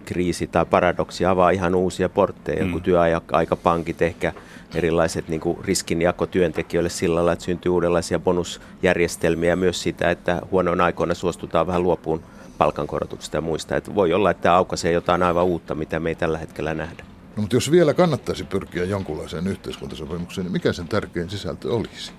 [0.05, 2.71] kriisi tai paradoksi avaa ihan uusia portteja, mm.
[2.71, 4.33] kun työaikapankit ehkä
[4.75, 10.85] erilaiset niin kuin riskinjako työntekijöille sillä lailla, että syntyy uudenlaisia bonusjärjestelmiä myös sitä, että huonoina
[10.85, 12.23] aikoina suostutaan vähän luopuun
[12.57, 13.75] palkankorotuksista ja muista.
[13.75, 17.03] Että voi olla, että tämä aukaisee jotain aivan uutta, mitä me ei tällä hetkellä nähdä.
[17.37, 22.11] No, mutta jos vielä kannattaisi pyrkiä jonkunlaiseen yhteiskuntasopimukseen, niin mikä sen tärkein sisältö olisi?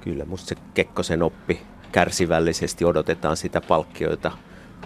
[0.00, 4.32] Kyllä, musta se Kekkosen oppi kärsivällisesti odotetaan sitä palkkioita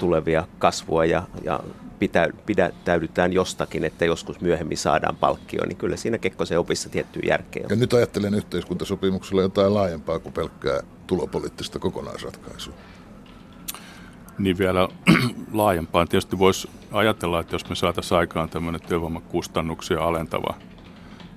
[0.01, 1.61] tulevia kasvua ja, ja
[1.99, 7.62] pitä, pidättäydytään jostakin, että joskus myöhemmin saadaan palkkio, niin kyllä siinä Kekkosen opissa tiettyä järkeä
[7.64, 7.70] on.
[7.70, 12.75] Ja nyt ajattelen yhteiskuntasopimuksella jotain laajempaa kuin pelkkää tulopoliittista kokonaisratkaisua
[14.40, 14.88] niin vielä
[15.53, 16.09] laajempaan.
[16.09, 20.55] Tietysti voisi ajatella, että jos me saataisiin aikaan tämmöinen työvoimakustannuksia alentava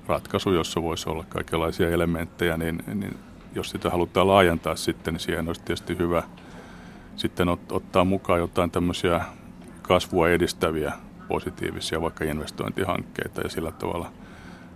[0.08, 3.18] ratkaisu, jossa voisi olla kaikenlaisia elementtejä, niin, niin
[3.56, 6.24] jos sitä halutaan laajentaa sitten, niin siihen olisi tietysti hyvä
[7.16, 9.22] sitten ot, ottaa mukaan jotain tämmöisiä
[9.82, 10.94] kasvua edistäviä
[11.28, 14.12] positiivisia vaikka investointihankkeita ja sillä tavalla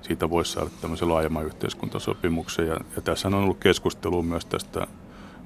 [0.02, 2.68] siitä voisi saada tämmöisen laajemman yhteiskuntasopimuksen.
[2.68, 4.88] Ja, ja tässä on ollut keskustelua myös tästä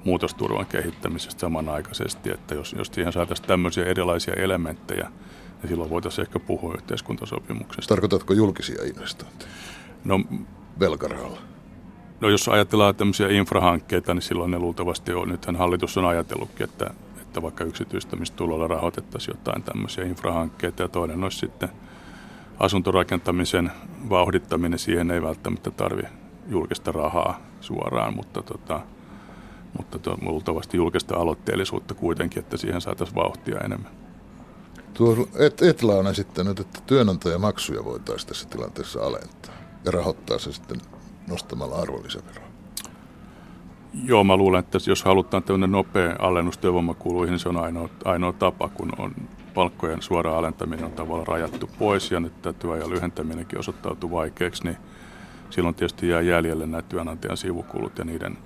[0.04, 5.08] muutosturvan kehittämisestä samanaikaisesti, että jos, jos siihen saataisiin tämmöisiä erilaisia elementtejä,
[5.62, 7.88] niin silloin voitaisiin ehkä puhua yhteiskuntasopimuksesta.
[7.94, 9.50] Tarkoitatko julkisia investointeja?
[10.04, 10.20] No,
[10.80, 11.38] Velkarahalla?
[12.20, 15.28] No jos ajatellaan tämmöisiä infrahankkeita, niin silloin ne luultavasti on.
[15.28, 16.90] Nythän hallitus on ajatellutkin, että,
[17.22, 21.68] että vaikka yksityistämistulolla rahoitettaisiin jotain tämmöisiä infrahankkeita ja toinen olisi sitten
[22.58, 23.72] asuntorakentamisen
[24.08, 24.78] vauhdittaminen.
[24.78, 26.02] Siihen ei välttämättä tarvi
[26.48, 28.80] julkista rahaa suoraan, mutta tota,
[29.78, 33.92] mutta to, luultavasti julkista aloitteellisuutta kuitenkin, että siihen saataisiin vauhtia enemmän.
[34.94, 39.54] Tuo et, Etla on esittänyt, että työnantajamaksuja voitaisiin tässä tilanteessa alentaa
[39.84, 40.80] ja rahoittaa se sitten
[41.28, 42.52] nostamalla arvonlisäveroa.
[44.04, 48.32] Joo, mä luulen, että jos halutaan tämmöinen nopea alennus työvoimakuluihin, niin se on ainoa, ainoa
[48.32, 49.14] tapa, kun on
[49.54, 54.76] palkkojen suora alentaminen on tavallaan rajattu pois ja nyt tämä työajan lyhentäminenkin osoittautuu vaikeaksi, niin
[55.50, 58.38] silloin tietysti jää jäljelle nämä työnantajan sivukulut ja niiden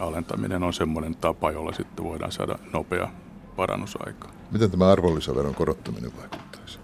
[0.00, 3.08] alentaminen on semmoinen tapa, jolla sitten voidaan saada nopea
[3.56, 4.28] parannusaika.
[4.50, 6.78] Miten tämä arvonlisäveron korottaminen vaikuttaisi?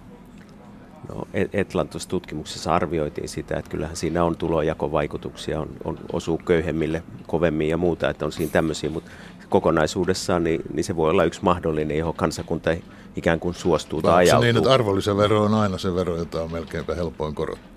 [1.08, 7.68] No, Etlantos tutkimuksessa arvioitiin sitä, että kyllähän siinä on tulojakovaikutuksia, on, on osuu köyhemmille kovemmin
[7.68, 9.10] ja muuta, että on siinä tämmöisiä, mutta
[9.48, 12.70] kokonaisuudessaan niin, niin se voi olla yksi mahdollinen, johon kansakunta
[13.16, 14.44] ikään kuin suostuu tai ajautuu.
[14.44, 17.71] niin, että arvonlisävero on aina se vero, jota on melkeinpä helpoin korottaa?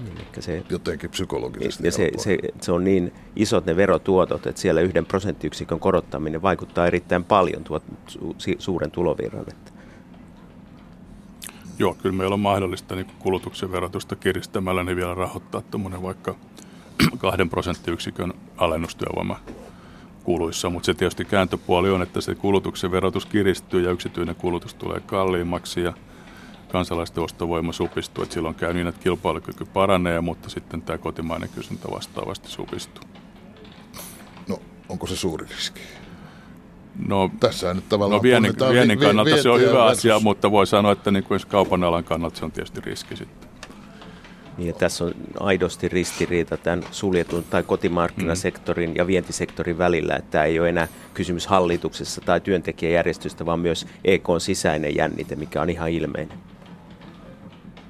[0.00, 1.86] Eli se, Jotenkin psykologisesti.
[1.86, 6.86] Ja se, se, se on niin isot ne verotuotot, että siellä yhden prosenttiyksikön korottaminen vaikuttaa
[6.86, 9.44] erittäin paljon tuot su, suuren tulovirran.
[9.48, 9.72] Että.
[11.78, 16.34] Joo, kyllä meillä on mahdollista niin kulutuksen verotusta kiristämällä niin vielä rahoittaa tuommoinen vaikka
[17.18, 19.40] kahden prosenttiyksikön alennustyövoima
[20.24, 25.00] kuluissa, mutta se tietysti kääntöpuoli on, että se kulutuksen verotus kiristyy ja yksityinen kulutus tulee
[25.00, 25.92] kalliimmaksi ja
[26.72, 31.88] kansalaisten ostovoima supistuu, että silloin käy niin, että kilpailukyky paranee, mutta sitten tämä kotimainen kysyntä
[31.90, 33.04] vastaavasti supistuu.
[34.48, 34.58] No,
[34.88, 35.80] onko se suuri riski?
[37.08, 39.98] No, Tässä nyt tavallaan no viennin, viennin kannalta vi, se on hyvä versus.
[39.98, 43.48] asia, mutta voi sanoa, että niin kuin kaupan alan kannalta se on tietysti riski sitten.
[44.58, 48.96] Niin, tässä on aidosti ristiriita tämän suljetun tai kotimarkkinasektorin mm.
[48.96, 54.28] ja vientisektorin välillä, että tämä ei ole enää kysymys hallituksessa tai työntekijäjärjestöstä, vaan myös EK
[54.28, 56.38] on sisäinen jännite, mikä on ihan ilmeinen.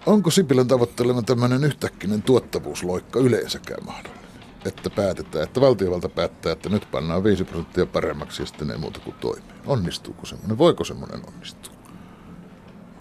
[0.07, 4.23] Onko Sipilän tavoittelema tämmöinen yhtäkkinen tuottavuusloikka yleensäkään mahdollinen?
[4.67, 9.01] Että päätetään, että valtiovalta päättää, että nyt pannaan 5 prosenttia paremmaksi ja sitten ei muuta
[9.01, 9.53] kuin toimii.
[9.67, 10.59] Onnistuuko semmoinen?
[10.59, 11.75] Voiko semmoinen onnistua?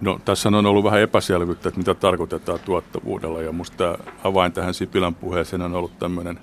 [0.01, 5.15] No tässä on ollut vähän epäselvyyttä, että mitä tarkoitetaan tuottavuudella ja minusta avain tähän Sipilän
[5.15, 6.39] puheeseen on ollut tämmöinen,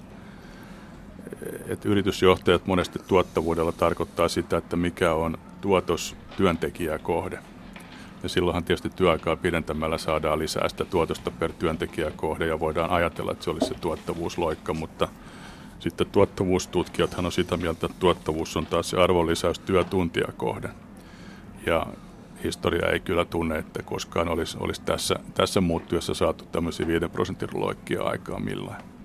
[1.66, 7.38] että yritysjohtajat monesti tuottavuudella tarkoittaa sitä, että mikä on tuotos työntekijää kohde.
[8.22, 13.32] Ja silloinhan tietysti työaikaa pidentämällä saadaan lisää sitä tuotosta per työntekijä kohde ja voidaan ajatella,
[13.32, 15.08] että se olisi se tuottavuusloikka, mutta
[15.78, 20.68] sitten tuottavuustutkijathan on sitä mieltä, että tuottavuus on taas se arvonlisäys työtuntia kohde.
[21.66, 21.86] Ja
[22.44, 27.48] historia ei kyllä tunne, että koskaan olisi, olisi tässä, tässä muuttuessa saatu tämmöisiä 5 prosentin
[27.54, 28.97] loikkia aikaa millään.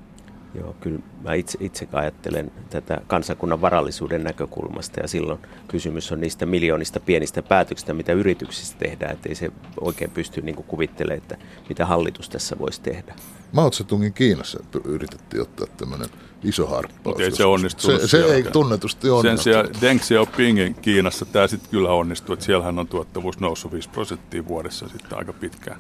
[0.55, 6.45] Joo, kyllä mä itse, itse ajattelen tätä kansakunnan varallisuuden näkökulmasta ja silloin kysymys on niistä
[6.45, 11.37] miljoonista pienistä päätöksistä, mitä yrityksissä tehdään, ettei se oikein pysty niin kuvittelemaan, että
[11.69, 13.15] mitä hallitus tässä voisi tehdä.
[13.51, 16.09] Mao Tse-tungin Kiinassa yritettiin ottaa tämmöinen
[16.43, 17.03] iso harppaus.
[17.03, 18.01] Mutta ei se onnistunut.
[18.01, 19.39] Se, se ei tunnetusti onnistunut.
[19.39, 23.89] Sen sijaan Deng Xiaopingin Kiinassa tämä sitten kyllä onnistui, että siellähän on tuottavuus noussut 5
[23.89, 25.79] prosenttia vuodessa sitten aika pitkään.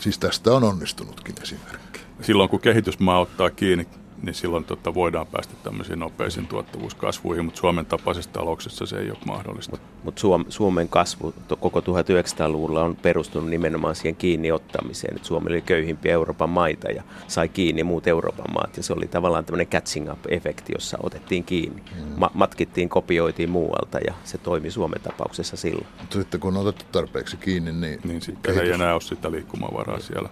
[0.00, 2.05] Siis tästä on onnistunutkin esimerkki.
[2.22, 3.86] Silloin kun kehitysmaa ottaa kiinni
[4.22, 9.18] niin silloin tota, voidaan päästä tämmöisiin nopeisiin tuottavuuskasvuihin, mutta Suomen tapaisessa talouksessa se ei ole
[9.26, 9.70] mahdollista.
[9.70, 15.50] Mutta mut Suom, Suomen kasvu koko 1900-luvulla on perustunut nimenomaan siihen kiinni ottamiseen, että Suomi
[15.50, 19.66] oli köyhimpiä Euroopan maita ja sai kiinni muut Euroopan maat ja se oli tavallaan tämmöinen
[19.66, 22.12] catching up-efekti, jossa otettiin kiinni, mm.
[22.16, 25.86] Ma- matkittiin, kopioitiin muualta ja se toimi Suomen tapauksessa silloin.
[26.00, 28.00] Mutta sitten kun on otettu tarpeeksi kiinni, niin...
[28.04, 28.68] Niin sitten kehitys...
[28.68, 30.28] ei enää ole sitä liikkumavaraa siellä.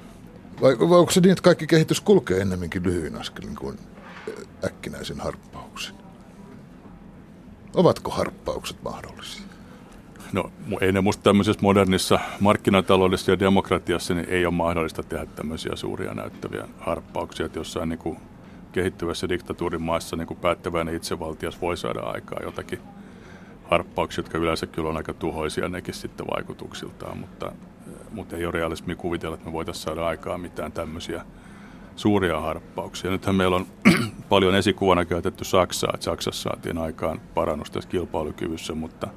[0.61, 3.79] Vai, vai onko se niin, että kaikki kehitys kulkee ennemminkin lyhyin askelin kuin
[4.65, 5.95] äkkinäisen harppauksen?
[7.75, 9.45] Ovatko harppaukset mahdollisia?
[10.33, 15.77] No ei ne musta tämmöisessä modernissa markkinataloudessa ja demokratiassa niin ei ole mahdollista tehdä tämmöisiä
[15.77, 18.19] suuria näyttäviä harppauksia, että jossain niin kuin
[18.73, 22.79] kehittyvässä diktatuurin maassa niin kuin päättäväinen itsevaltias voi saada aikaa jotakin
[23.65, 27.53] harppauksia, jotka yleensä kyllä on aika tuhoisia nekin sitten vaikutuksiltaan, mutta
[28.11, 31.25] mutta ei ole realismi kuvitella, että me voitaisiin saada aikaa mitään tämmöisiä
[31.97, 33.11] suuria harppauksia.
[33.11, 33.67] Nythän meillä on
[34.29, 39.09] paljon esikuvana käytetty Saksaa, että Saksassa saatiin aikaan parannus tässä kilpailukyvyssä, mutta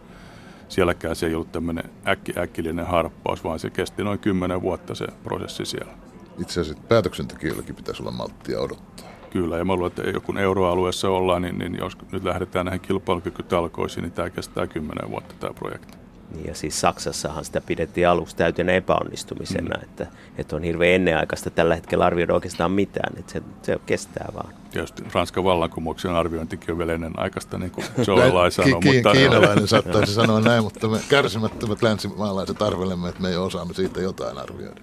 [0.69, 5.07] sielläkään se ei ollut tämmöinen äkki, äkkillinen harppaus, vaan se kesti noin kymmenen vuotta se
[5.23, 5.91] prosessi siellä.
[6.37, 9.07] Itse asiassa päätöksentekijöilläkin pitäisi olla malttia odottaa.
[9.29, 14.01] Kyllä, ja mä luulen, että kun euroalueessa ollaan, niin, niin jos nyt lähdetään näihin kilpailukykytalkoisiin,
[14.01, 16.06] niin tämä kestää kymmenen vuotta tämä projekti.
[16.31, 19.83] Niin ja siis Saksassahan sitä pidettiin aluksi täytenä epäonnistumisena, mm.
[19.83, 24.53] että, että on hirveän ennenaikaista tällä hetkellä arvioida oikeastaan mitään, että se, se kestää vaan.
[24.71, 28.81] Tietysti Ranskan vallankumouksen arviointikin on vielä ennenaikaista, niin kuin Joel sanoi.
[28.81, 29.11] Ki- mutta...
[29.11, 34.37] Kiinalainen saattaisi sanoa näin, mutta me kärsimättömät länsimaalaiset arvelemme, että me ei osaamme siitä jotain
[34.37, 34.81] arvioida.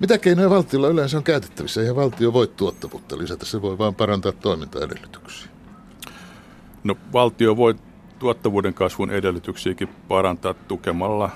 [0.00, 1.80] Mitä keinoja valtiolla yleensä on käytettävissä?
[1.80, 5.48] Eihän valtio voi tuottavuutta lisätä, se voi vain parantaa toimintaedellytyksiä.
[6.84, 7.74] No valtio voi
[8.22, 11.30] tuottavuuden kasvun edellytyksiäkin parantaa tukemalla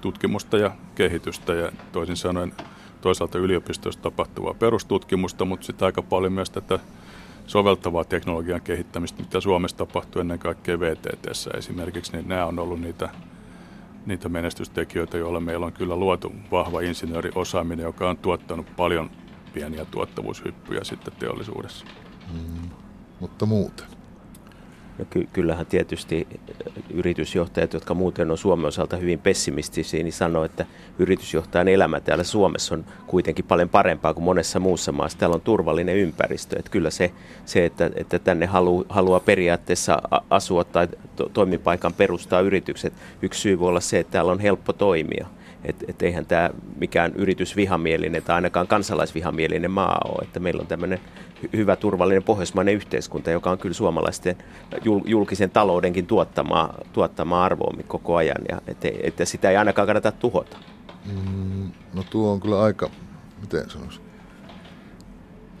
[0.00, 2.52] tutkimusta ja kehitystä ja toisin sanoen
[3.00, 6.78] toisaalta yliopistossa tapahtuvaa perustutkimusta, mutta sitten aika paljon myös tätä
[7.46, 13.08] soveltavaa teknologian kehittämistä, mitä Suomessa tapahtuu ennen kaikkea VTT esimerkiksi, niin nämä on ollut niitä,
[14.06, 19.10] niitä menestystekijöitä, joilla meillä on kyllä luotu vahva insinööriosaaminen, joka on tuottanut paljon
[19.52, 21.86] pieniä tuottavuushyppyjä sitten teollisuudessa.
[22.32, 22.70] Mm,
[23.20, 23.99] mutta muuten?
[25.00, 26.26] No ky- kyllähän tietysti
[26.90, 30.66] yritysjohtajat, jotka muuten on Suomen osalta hyvin pessimistisiä, niin sanoo, että
[30.98, 35.18] yritysjohtajan elämä täällä Suomessa on kuitenkin paljon parempaa kuin monessa muussa maassa.
[35.18, 36.58] Täällä on turvallinen ympäristö.
[36.58, 37.10] Että kyllä se,
[37.44, 43.58] se että, että tänne halu, haluaa periaatteessa asua tai to, toimipaikan perustaa yritykset, yksi syy
[43.58, 45.26] voi olla se, että täällä on helppo toimia.
[45.64, 50.22] Että et eihän tämä mikään yritysvihamielinen tai ainakaan kansalaisvihamielinen maa ole.
[50.22, 51.00] Että meillä on tämmöinen
[51.52, 54.36] hyvä, turvallinen pohjoismainen yhteiskunta, joka on kyllä suomalaisten
[55.04, 60.56] julkisen taloudenkin tuottamaa, tuottamaa arvoa koko ajan, ja että, että sitä ei ainakaan kannata tuhota.
[61.06, 62.90] Mm, no tuo on kyllä aika,
[63.40, 64.02] miten sanoisin,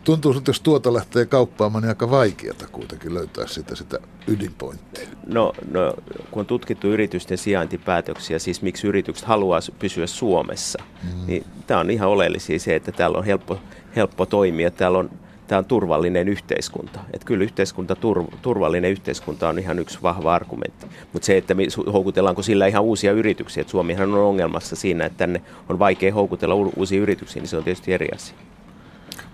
[0.04, 5.08] tuntuu, että jos tuota lähtee kauppaamaan, niin aika vaikeata kuitenkin löytää sitä, sitä ydinpointtia.
[5.26, 5.94] No, no,
[6.30, 11.26] kun on tutkittu yritysten sijaintipäätöksiä, siis miksi yritykset haluaa pysyä Suomessa, mm.
[11.26, 13.58] niin tämä on ihan oleellisia se, että täällä on helppo,
[13.96, 14.70] helppo toimia.
[14.70, 15.10] Täällä on
[15.50, 17.00] tämä on turvallinen yhteiskunta.
[17.12, 20.86] Että kyllä yhteiskunta, tur, turvallinen yhteiskunta on ihan yksi vahva argumentti.
[21.12, 25.18] Mutta se, että me houkutellaanko sillä ihan uusia yrityksiä, että Suomihan on ongelmassa siinä, että
[25.18, 28.36] tänne on vaikea houkutella uusia yrityksiä, niin se on tietysti eri asia.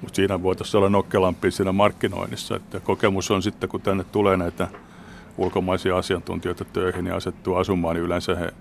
[0.06, 4.68] Mutta siinä voitaisiin olla nokkelampi siinä markkinoinnissa, että kokemus on sitten, kun tänne tulee näitä
[5.38, 8.52] ulkomaisia asiantuntijoita töihin ja asettuu asumaan, niin yleensä he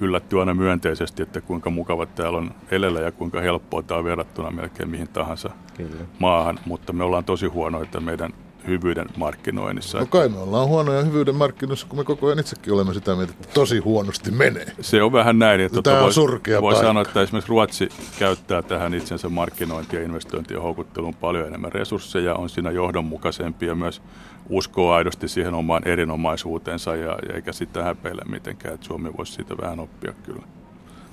[0.00, 4.50] yllättyy aina myönteisesti, että kuinka mukavat täällä on elellä ja kuinka helppoa tämä on verrattuna
[4.50, 6.04] melkein mihin tahansa Kyllä.
[6.18, 8.32] maahan, mutta me ollaan tosi huonoita meidän
[8.66, 9.98] hyvyyden markkinoinnissa.
[9.98, 13.32] No kai me ollaan huonoja hyvyyden markkinoissa, kun me koko ajan itsekin olemme sitä mieltä,
[13.40, 14.72] että tosi huonosti menee.
[14.80, 15.60] Se on vähän näin.
[15.60, 16.88] Että Tämä on voi, surkea Voi paikka.
[16.88, 22.48] sanoa, että esimerkiksi Ruotsi käyttää tähän itsensä markkinointia ja investointia houkutteluun paljon enemmän resursseja, on
[22.48, 24.02] siinä johdonmukaisempi ja myös
[24.48, 29.80] uskoo aidosti siihen omaan erinomaisuutensa ja, eikä sitä häpeile mitenkään, että Suomi voisi siitä vähän
[29.80, 30.42] oppia kyllä.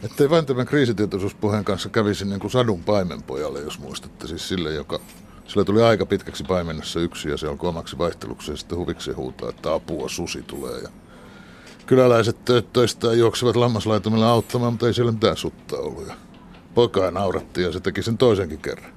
[0.03, 4.99] Ettei vain tämän kriisitietoisuuspuheen kanssa kävisi niin kuin sadun paimenpojalle, jos muistatte, siis sille, joka
[5.47, 7.95] sillä tuli aika pitkäksi paimennossa yksi ja se alkoi omaksi
[8.51, 10.79] ja sitten huviksi huutaa, että apua, susi tulee.
[10.79, 10.89] Ja
[11.85, 12.37] kyläläiset
[12.73, 16.07] töistä juoksevat lammaslaitumilla auttamaan, mutta ei siellä mitään sutta ollut.
[16.07, 16.13] Ja
[16.73, 18.93] poikaa naurattiin ja se teki sen toisenkin kerran.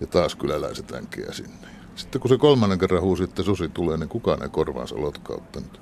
[0.00, 1.68] Ja taas kyläläiset äänkiä sinne.
[1.96, 5.80] Sitten kun se kolmannen kerran huusi, että susi tulee, niin kukaan ei korvaansa lotkauttanut.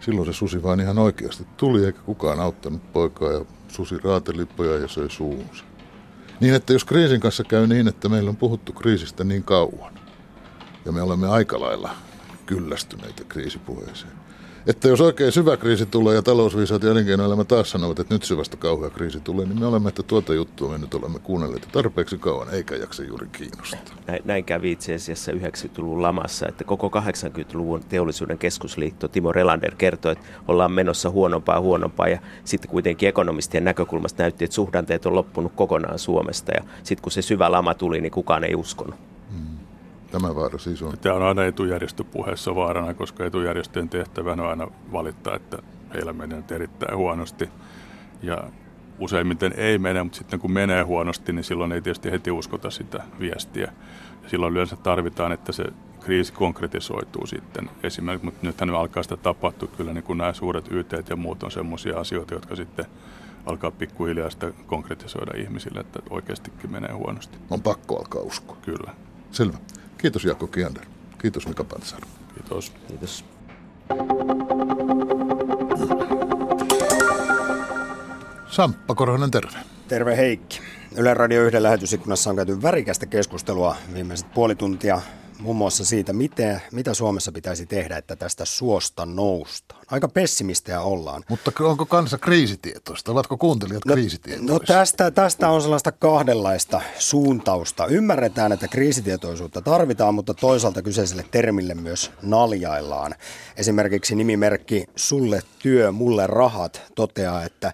[0.00, 4.46] Silloin se susi vaan ihan oikeasti tuli, eikä kukaan auttanut poikaa ja susi raateli
[4.80, 5.64] ja söi suunsa.
[6.44, 9.94] Niin, että jos kriisin kanssa käy niin, että meillä on puhuttu kriisistä niin kauan,
[10.84, 11.90] ja me olemme aika lailla
[12.46, 14.12] kyllästyneitä kriisipuheeseen,
[14.66, 18.56] että jos oikein syvä kriisi tulee ja talousviisaat ja elinkeinoelämä taas sanovat, että nyt syvästä
[18.56, 22.54] kauhea kriisi tulee, niin me olemme, että tuota juttua me nyt olemme kuunnelleet tarpeeksi kauan,
[22.54, 23.80] eikä jaksa juuri kiinnostaa.
[24.06, 30.12] Näin, näin kävi itse asiassa 90-luvun lamassa, että koko 80-luvun teollisuuden keskusliitto Timo Relander kertoi,
[30.12, 35.52] että ollaan menossa huonompaa huonompaa ja sitten kuitenkin ekonomistien näkökulmasta näytti, että suhdanteet on loppunut
[35.54, 39.13] kokonaan Suomesta ja sitten kun se syvä lama tuli, niin kukaan ei uskonut.
[40.14, 40.98] Tämä vaara siis on.
[40.98, 45.58] Tämä on aina etujärjestöpuheessa vaarana, koska etujärjestöjen tehtävänä on aina valittaa, että
[45.94, 47.48] heillä menee nyt erittäin huonosti.
[48.22, 48.44] Ja
[48.98, 53.02] useimmiten ei mene, mutta sitten kun menee huonosti, niin silloin ei tietysti heti uskota sitä
[53.20, 53.72] viestiä.
[54.22, 55.64] Ja silloin yleensä tarvitaan, että se
[56.00, 60.92] kriisi konkretisoituu sitten esimerkiksi, mutta nythän alkaa sitä tapahtua kyllä, niin kun nämä suuret YT
[61.10, 62.86] ja muut on sellaisia asioita, jotka sitten
[63.46, 67.38] alkaa pikkuhiljaa sitä konkretisoida ihmisille, että oikeastikin menee huonosti.
[67.50, 68.56] On pakko alkaa uskoa.
[68.62, 68.94] Kyllä.
[69.34, 69.58] Selvä.
[69.98, 70.84] Kiitos Jaakko Kiander.
[71.18, 72.00] Kiitos Mika Pansar.
[72.34, 72.72] Kiitos.
[72.88, 73.24] Kiitos.
[78.50, 79.58] Samppa Korhonen, terve.
[79.88, 80.60] Terve Heikki.
[80.96, 85.00] Yle Radio 1 lähetysikkunassa on käyty värikästä keskustelua viimeiset puoli tuntia
[85.38, 89.84] muun muassa siitä, miten, mitä Suomessa pitäisi tehdä, että tästä suosta noustaan.
[89.90, 91.22] Aika pessimistejä ollaan.
[91.28, 93.12] Mutta onko kansa kriisitietoista?
[93.12, 94.52] Ovatko kuuntelijat no, kriisitietoista?
[94.52, 97.86] No tästä, tästä on sellaista kahdenlaista suuntausta.
[97.86, 103.14] Ymmärretään, että kriisitietoisuutta tarvitaan, mutta toisaalta kyseiselle termille myös naljaillaan.
[103.56, 107.72] Esimerkiksi nimimerkki Sulle työ, mulle rahat toteaa, että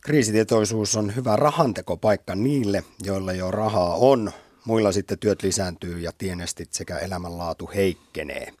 [0.00, 4.32] kriisitietoisuus on hyvä rahantekopaikka niille, joilla jo rahaa on,
[4.70, 8.52] muilla sitten työt lisääntyy ja tienestit sekä elämänlaatu heikkenee.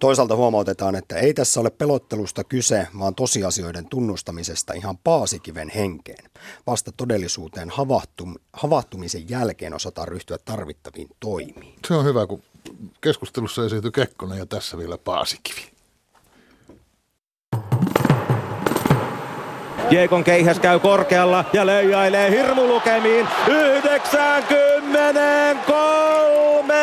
[0.00, 6.30] Toisaalta huomautetaan, että ei tässä ole pelottelusta kyse, vaan tosiasioiden tunnustamisesta ihan paasikiven henkeen.
[6.66, 11.74] Vasta todellisuuteen havahtum, havahtumisen jälkeen osataan ryhtyä tarvittaviin toimiin.
[11.88, 12.42] Se on hyvä, kun
[13.00, 15.76] keskustelussa esiintyi Kekkonen ja tässä vielä paasikivi.
[19.90, 23.28] Jeekon keihäs käy korkealla ja leijailee hirmulukemiin
[24.96, 26.74] 93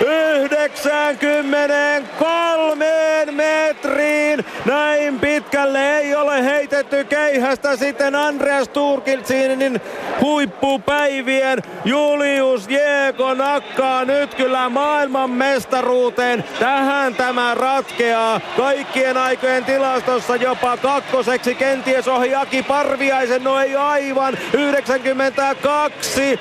[0.00, 2.86] 93
[3.30, 4.44] metriin.
[4.64, 9.80] Näin pitkälle ei ole heitetty keihästä sitten Andreas Turkiltsinin
[10.20, 11.62] huippupäivien.
[11.84, 16.44] Julius Jeeko nakkaa nyt kyllä maailman mestaruuteen.
[16.58, 18.40] Tähän tämä ratkeaa.
[18.56, 23.44] Kaikkien aikojen tilastossa jopa kakkoseksi kenties ohi Aki Parviaisen.
[23.44, 24.38] No ei aivan.
[24.52, 26.40] 92,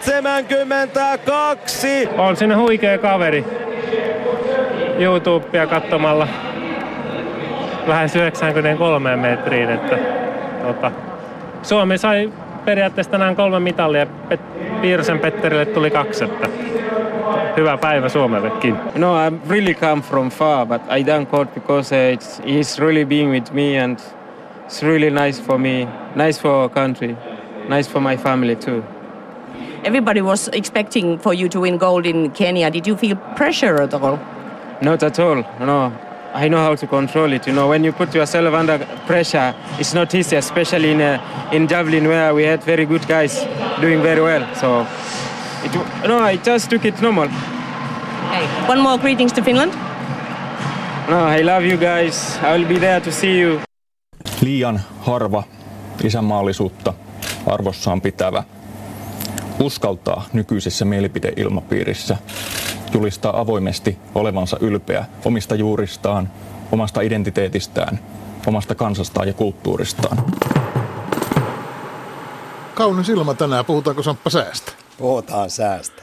[0.00, 2.08] 72.
[2.18, 3.44] On sinne huikea kaveri.
[4.98, 6.28] YouTubea katsomalla
[7.86, 9.70] lähes 93 metriin.
[9.70, 9.98] Että,
[10.66, 10.90] tota,
[11.62, 12.32] Suomi sai
[12.64, 14.04] periaatteessa tänään kolme mitalia.
[14.04, 16.24] Pet- Piirsen Petterille tuli kaksi.
[16.24, 16.48] Että
[17.56, 18.76] hyvä päivä Suomellekin.
[18.94, 23.04] No, I really come from far, but I thank God because uh, it's, he's really
[23.04, 23.98] being with me and
[24.66, 27.16] it's really nice for me, nice for our country,
[27.68, 28.82] nice for my family too.
[29.84, 32.70] Everybody was expecting for you to win gold in Kenya.
[32.70, 34.18] Did you feel pressure at all?
[34.80, 35.92] Not at all, no.
[36.34, 37.46] I know how to control it.
[37.46, 41.68] You know, when you put yourself under pressure, it's not easy, especially in uh, in
[41.68, 43.46] javelin where we had very good guys
[43.80, 44.46] doing very well.
[44.54, 44.86] So,
[45.64, 45.74] it,
[46.08, 47.28] no, I just took it normal.
[47.28, 48.46] Okay.
[48.68, 49.72] One more greetings to Finland.
[51.10, 52.38] No, I love you guys.
[52.42, 53.60] I will be there to see you.
[54.42, 55.42] Liian harva
[56.04, 56.94] isänmaallisuutta
[57.46, 58.42] arvossaan pitävä
[59.62, 62.16] uskaltaa nykyisessä mielipideilmapiirissä
[62.94, 66.30] julistaa avoimesti olevansa ylpeä omista juuristaan,
[66.72, 67.98] omasta identiteetistään,
[68.46, 70.24] omasta kansastaan ja kulttuuristaan.
[72.74, 73.64] Kaunis ilma tänään.
[73.64, 74.72] Puhutaanko Samppa säästä?
[74.98, 76.02] Puhutaan säästä.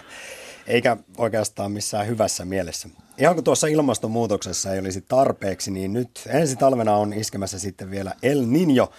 [0.67, 2.89] Eikä oikeastaan missään hyvässä mielessä.
[3.17, 8.13] Ihan kuin tuossa ilmastonmuutoksessa ei olisi tarpeeksi, niin nyt ensi talvena on iskemässä sitten vielä
[8.23, 8.91] El Niño,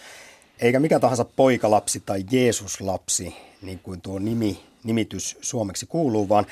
[0.61, 6.46] eikä mikä tahansa poikalapsi tai Jeesuslapsi, niin kuin tuo nimi, nimitys suomeksi kuuluu, vaan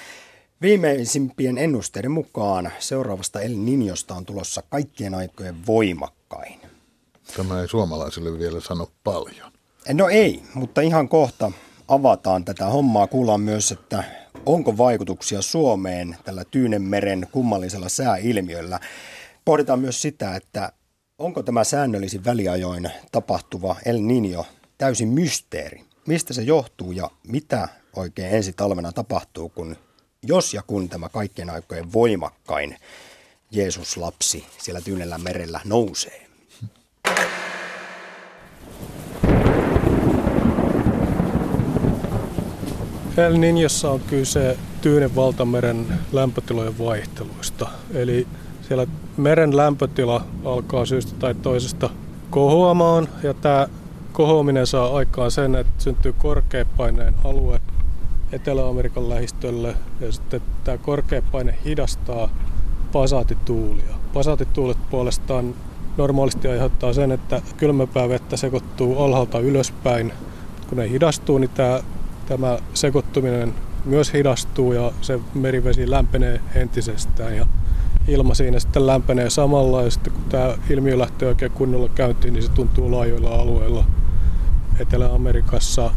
[0.62, 6.60] viimeisimpien ennusteiden mukaan seuraavasta El Niñosta on tulossa kaikkien aikojen voimakkain.
[7.36, 9.52] Tämä ei suomalaisille vielä sano paljon.
[9.92, 11.52] No ei, mutta ihan kohta
[11.88, 13.06] avataan tätä hommaa.
[13.06, 14.04] Kuullaan myös, että
[14.46, 18.80] onko vaikutuksia Suomeen tällä Tyynemeren kummallisella sääilmiöllä.
[19.44, 20.72] Pohditaan myös sitä, että
[21.18, 24.44] onko tämä säännöllisin väliajoin tapahtuva El Niño
[24.78, 25.84] täysin mysteeri.
[26.06, 29.76] Mistä se johtuu ja mitä oikein ensi talvena tapahtuu, kun
[30.22, 32.76] jos ja kun tämä kaikkien aikojen voimakkain
[33.50, 36.26] Jeesus-lapsi siellä Tyynellä merellä nousee?
[43.16, 47.70] El Niñossa on kyse Tyynen valtameren lämpötilojen vaihteluista.
[47.94, 48.26] Eli
[48.68, 51.90] siellä meren lämpötila alkaa syystä tai toisesta
[52.30, 53.66] kohoamaan ja tämä
[54.12, 57.60] kohoaminen saa aikaan sen, että syntyy korkeapaineen alue
[58.32, 62.28] Etelä-Amerikan lähistölle ja sitten tämä korkeapaine hidastaa
[62.92, 63.94] pasaatituulia.
[64.14, 65.54] Pasaatituulet puolestaan
[65.96, 70.12] normaalisti aiheuttaa sen, että kylmempää vettä sekoittuu alhaalta ylöspäin.
[70.68, 71.80] Kun ne hidastuu, niin tämä,
[72.26, 73.54] tämä sekoittuminen
[73.84, 77.46] myös hidastuu ja se merivesi lämpenee entisestään ja
[78.08, 82.42] ilma siinä sitten lämpenee samalla ja sitten kun tämä ilmiö lähtee oikein kunnolla käyntiin, niin
[82.42, 83.84] se tuntuu laajoilla alueilla
[84.80, 85.90] Etelä-Amerikassa,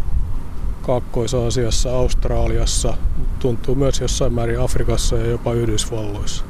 [0.82, 2.94] Kaakkois-Aasiassa, Australiassa,
[3.40, 6.44] tuntuu myös jossain määrin Afrikassa ja jopa Yhdysvalloissa.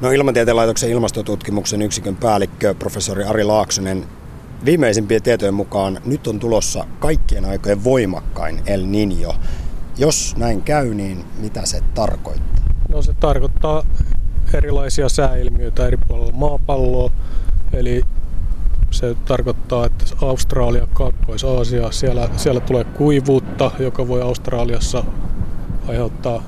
[0.00, 4.06] No Ilmatieteen laitoksen ilmastotutkimuksen yksikön päällikkö, professori Ari Laaksonen,
[4.64, 9.34] viimeisimpien tietojen mukaan nyt on tulossa kaikkien aikojen voimakkain El Niño.
[9.98, 12.64] Jos näin käy, niin mitä se tarkoittaa?
[12.88, 13.82] No se tarkoittaa
[14.54, 17.10] erilaisia sääilmiöitä eri puolilla maapalloa.
[17.72, 18.02] Eli
[18.90, 25.04] se tarkoittaa, että Australia, Kaakkois-Aasia, siellä, siellä tulee kuivuutta, joka voi Australiassa
[25.88, 26.42] aiheuttaa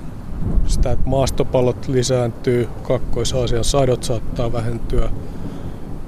[0.66, 5.08] sitä, että maastopallot lisääntyy, Kaakkois-Aasian sadot saattaa vähentyä.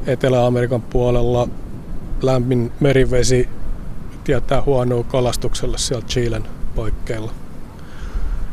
[0.06, 1.48] Etelä-Amerikan puolella
[2.22, 3.48] lämmin merivesi
[4.24, 6.44] tietää huonoa kalastukselle siellä Chilen
[6.76, 7.43] paikkeilla.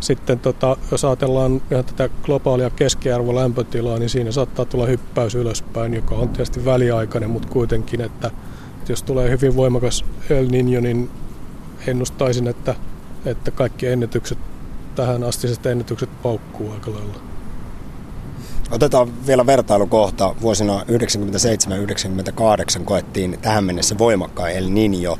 [0.01, 6.15] Sitten tota, jos ajatellaan ihan tätä globaalia keskiarvolämpötilaa, niin siinä saattaa tulla hyppäys ylöspäin, joka
[6.15, 8.27] on tietysti väliaikainen, mutta kuitenkin, että,
[8.77, 11.09] että jos tulee hyvin voimakas El Niño, niin
[11.87, 12.75] ennustaisin, että,
[13.25, 14.37] että kaikki ennätykset,
[14.95, 17.15] tähän astiset ennätykset paukkuu aika lailla.
[18.71, 20.35] Otetaan vielä vertailukohta.
[20.41, 20.85] Vuosina
[22.79, 25.19] 97-98 koettiin tähän mennessä voimakkaan El Niño.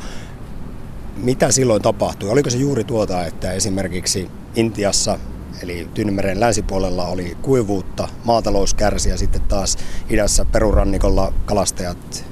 [1.17, 2.29] Mitä silloin tapahtui?
[2.29, 5.19] Oliko se juuri tuota, että esimerkiksi Intiassa
[5.63, 9.77] eli Tyynemeren länsipuolella oli kuivuutta, maatalous kärsi ja sitten taas
[10.09, 12.25] idässä perurannikolla kalastajat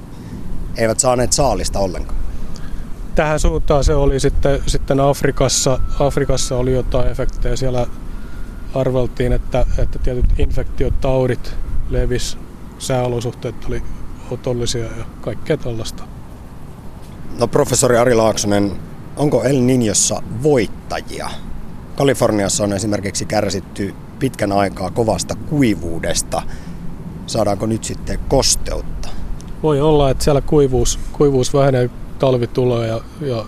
[0.78, 2.20] eivät saaneet saalista ollenkaan.
[3.16, 5.80] Tähän suuntaan se oli sitten, sitten Afrikassa.
[6.00, 7.56] Afrikassa oli jotain efektejä.
[7.56, 7.88] Siellä
[8.76, 11.56] arveltiin, että, että tietyt infektiotaudit
[11.90, 12.38] levis,
[12.80, 13.84] sääolosuhteet oli
[14.32, 16.04] otollisia ja kaikkea tällaista.
[17.40, 18.72] No professori Ari Laaksonen,
[19.18, 21.30] onko El Niñossa voittajia?
[21.96, 26.42] Kaliforniassa on esimerkiksi kärsitty pitkän aikaa kovasta kuivuudesta.
[27.28, 29.10] Saadaanko nyt sitten kosteutta?
[29.64, 33.46] Voi olla, että siellä kuivuus, kuivuus vähenee, talvi tulee ja, ja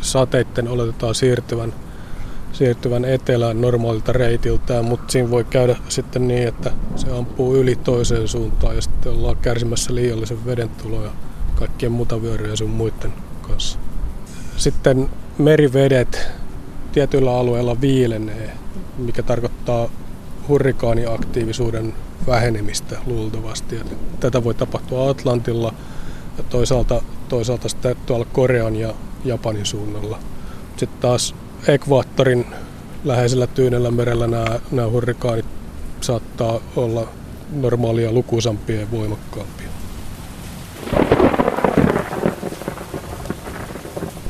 [0.00, 1.72] sateitten oletetaan siirtyvän,
[2.52, 8.28] siirtyvän etelään normaalilta reitiltään, mutta siinä voi käydä sitten niin, että se ampuu yli toiseen
[8.28, 11.10] suuntaan ja sitten ollaan kärsimässä liiallisen veden tuloja
[11.60, 13.78] kaikkien mutavyöryjen sun muiden kanssa.
[14.56, 15.08] Sitten
[15.38, 16.28] merivedet
[16.92, 18.52] tietyillä alueilla viilenee,
[18.98, 19.88] mikä tarkoittaa
[20.48, 21.94] hurrikaaniaktiivisuuden
[22.26, 23.76] vähenemistä luultavasti.
[23.76, 23.84] Ja
[24.20, 25.74] tätä voi tapahtua Atlantilla
[26.38, 28.94] ja toisaalta, toisaalta sitten tuolla Korean ja
[29.24, 30.18] Japanin suunnalla.
[30.76, 31.34] Sitten taas
[31.68, 32.46] ekvaattorin
[33.04, 35.46] läheisellä Tyynellä merellä nämä, nämä hurrikaanit
[36.00, 37.08] saattaa olla
[37.52, 39.68] normaalia lukuisampia ja voimakkaampia.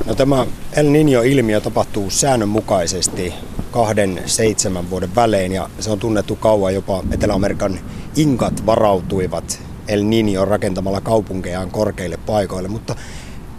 [0.06, 3.34] No tämä El Niño-ilmiö tapahtuu säännönmukaisesti
[3.70, 7.80] kahden seitsemän vuoden välein ja se on tunnettu kauan jopa Etelä-Amerikan
[8.16, 12.96] inkat varautuivat El Niño rakentamalla kaupunkejaan korkeille paikoille, mutta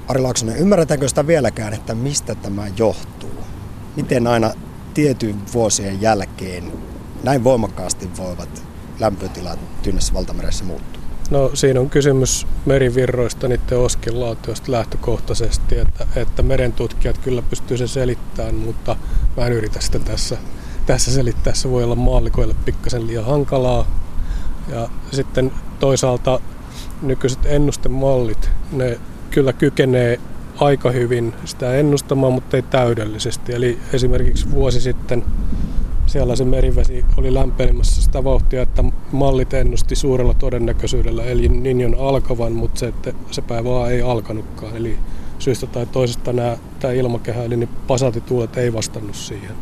[0.08, 3.44] Ari Laaksonen, ymmärretäänkö sitä vieläkään, että mistä tämä johtuu?
[3.96, 4.52] Miten aina
[4.94, 6.64] tietyn vuosien jälkeen
[7.24, 8.64] näin voimakkaasti voivat
[9.00, 11.01] lämpötilat Tyynessä valtameressä muuttua?
[11.32, 18.56] No siinä on kysymys merivirroista, niiden oskillaatioista lähtökohtaisesti, että, että merentutkijat kyllä pystyy sen selittämään,
[18.56, 18.96] mutta
[19.38, 20.38] mä en yritä sitä tässä,
[20.86, 21.54] tässä selittää.
[21.54, 23.88] Se voi olla maallikoille pikkasen liian hankalaa.
[24.72, 26.40] Ja sitten toisaalta
[27.02, 30.20] nykyiset ennustemallit, ne kyllä kykenee
[30.58, 33.54] aika hyvin sitä ennustamaan, mutta ei täydellisesti.
[33.54, 35.24] Eli esimerkiksi vuosi sitten
[36.12, 42.52] siellä se merivesi oli lämpenemässä sitä vauhtia, että mallit ennusti suurella todennäköisyydellä eli Ninjon alkavan,
[42.52, 44.78] mutta se, että se päivä ei alkanutkaan.
[44.78, 44.98] Eli
[45.40, 49.56] syystä tai toisesta nämä, tämä ilmakehä, eli niin pasatituulet ei vastannut siihen.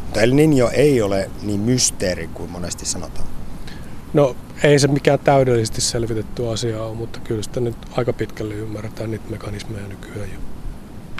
[0.00, 3.28] Mutta El Niño ei ole niin mysteeri kuin monesti sanotaan.
[4.12, 9.10] No ei se mikään täydellisesti selvitetty asia ole, mutta kyllä sitä nyt aika pitkälle ymmärretään
[9.10, 10.38] niitä mekanismeja nykyään jo.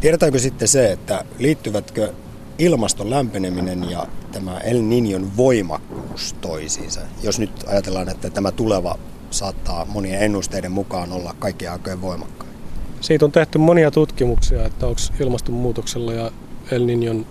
[0.00, 2.12] Tiedetäänkö sitten se, että liittyvätkö
[2.58, 7.00] ilmaston lämpeneminen ja tämä El Niñon voimakkuus toisiinsa?
[7.22, 8.98] Jos nyt ajatellaan, että tämä tuleva
[9.30, 12.50] saattaa monien ennusteiden mukaan olla kaikkien aikojen voimakkain.
[13.00, 16.30] Siitä on tehty monia tutkimuksia, että onko ilmastonmuutoksella ja
[16.70, 17.26] El Niñon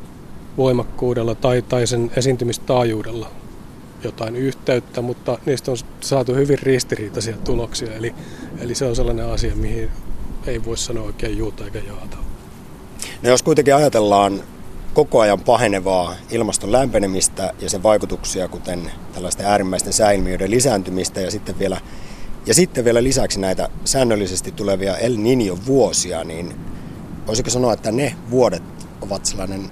[0.57, 3.30] voimakkuudella tai, tai sen esiintymistaajuudella
[4.03, 7.93] jotain yhteyttä, mutta niistä on saatu hyvin ristiriitaisia tuloksia.
[7.93, 8.15] Eli,
[8.59, 9.89] eli se on sellainen asia, mihin
[10.47, 12.17] ei voi sanoa oikein juuta eikä jaata.
[13.21, 14.43] No jos kuitenkin ajatellaan
[14.94, 21.60] koko ajan pahenevaa ilmaston lämpenemistä ja sen vaikutuksia, kuten tällaisten äärimmäisten sääilmiöiden lisääntymistä ja sitten
[21.60, 21.78] vielä,
[22.46, 26.56] ja sitten vielä lisäksi näitä säännöllisesti tulevia El Niño-vuosia, niin
[27.28, 28.64] voisiko sanoa, että ne vuodet
[29.02, 29.72] ovat sellainen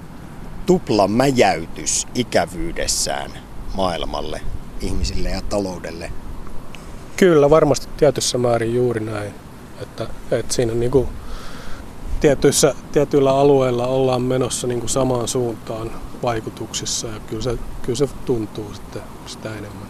[0.65, 3.31] tupla mäjäytys ikävyydessään
[3.75, 4.41] maailmalle,
[4.81, 6.11] ihmisille ja taloudelle?
[7.17, 9.33] Kyllä, varmasti tietyssä määrin juuri näin.
[9.81, 11.07] Että, että siinä niin kuin
[12.21, 15.91] tietyissä, tietyillä alueilla ollaan menossa niin kuin samaan suuntaan
[16.23, 19.87] vaikutuksissa ja kyllä se, kyllä se tuntuu sitten sitä enemmän.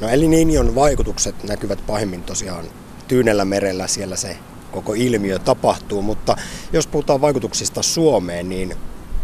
[0.00, 2.64] No eli Niinion vaikutukset näkyvät pahimmin tosiaan
[3.08, 4.36] Tyynellä merellä, siellä se
[4.72, 6.36] koko ilmiö tapahtuu, mutta
[6.72, 8.76] jos puhutaan vaikutuksista Suomeen, niin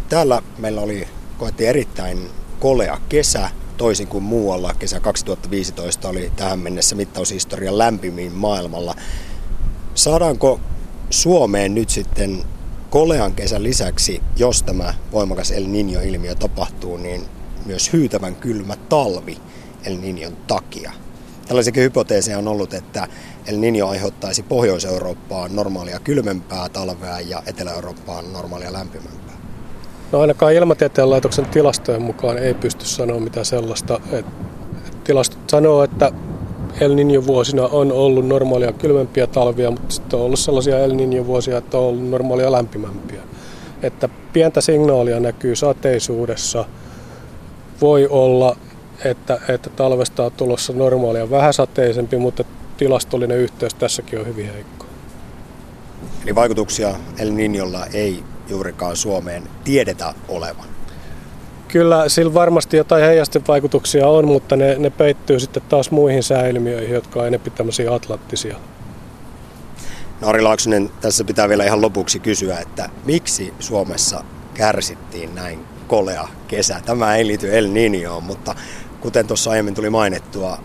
[0.09, 2.29] täällä meillä oli koettiin erittäin
[2.59, 4.73] kolea kesä, toisin kuin muualla.
[4.79, 8.95] Kesä 2015 oli tähän mennessä mittaushistorian lämpimin maailmalla.
[9.95, 10.59] Saadaanko
[11.13, 12.43] Suomeen nyt sitten
[12.89, 17.21] kolean kesän lisäksi, jos tämä voimakas El Niño-ilmiö tapahtuu, niin
[17.65, 19.37] myös hyytävän kylmä talvi
[19.85, 20.91] El Niñon takia.
[21.47, 23.07] Tällaisiakin hypoteeseja on ollut, että
[23.47, 29.37] El Niño aiheuttaisi Pohjois-Eurooppaan normaalia kylmempää talvea ja Etelä-Eurooppaan normaalia lämpimämpää.
[30.11, 33.99] No ainakaan Ilmatieteen laitoksen tilastojen mukaan ei pysty sanoa mitään sellaista.
[35.03, 36.11] Tilastot sanoo, että
[36.79, 41.77] El Niño-vuosina on ollut normaalia kylmempiä talvia, mutta sitten on ollut sellaisia El Niño-vuosia, että
[41.77, 43.21] on ollut normaalia lämpimämpiä.
[43.83, 46.65] Että pientä signaalia näkyy sateisuudessa.
[47.81, 48.55] Voi olla,
[49.05, 52.43] että, että talvesta on tulossa normaalia vähän sateisempi, mutta
[52.77, 54.85] tilastollinen yhteys tässäkin on hyvin heikko.
[56.23, 60.72] Eli vaikutuksia El Niñolla ei juurikaan Suomeen tiedetä olevan.
[61.73, 67.19] Kyllä sillä varmasti jotain heijastevaikutuksia on, mutta ne, ne peittyy sitten taas muihin sääilmiöihin, jotka
[67.19, 68.57] on enemmän tämmöisiä atlanttisia.
[70.21, 76.27] No Ari Laaksonen, tässä pitää vielä ihan lopuksi kysyä, että miksi Suomessa kärsittiin näin kolea
[76.47, 76.81] kesä?
[76.85, 78.55] Tämä ei liity El Niñoon, mutta
[79.01, 80.57] kuten tuossa aiemmin tuli mainittua,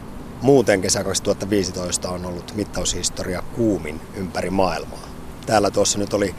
[0.43, 5.09] muuten kesä 2015 on ollut mittaushistoria kuumin ympäri maailmaa.
[5.47, 6.35] Täällä tuossa nyt oli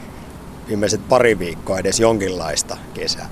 [0.68, 3.28] viimeiset pari viikkoa edes jonkinlaista kesää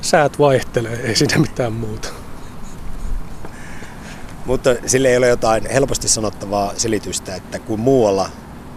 [0.00, 2.08] säät vaihtelee, ei siinä mitään muuta.
[4.46, 8.30] Mutta sille ei ole jotain helposti sanottavaa selitystä, että kun muualla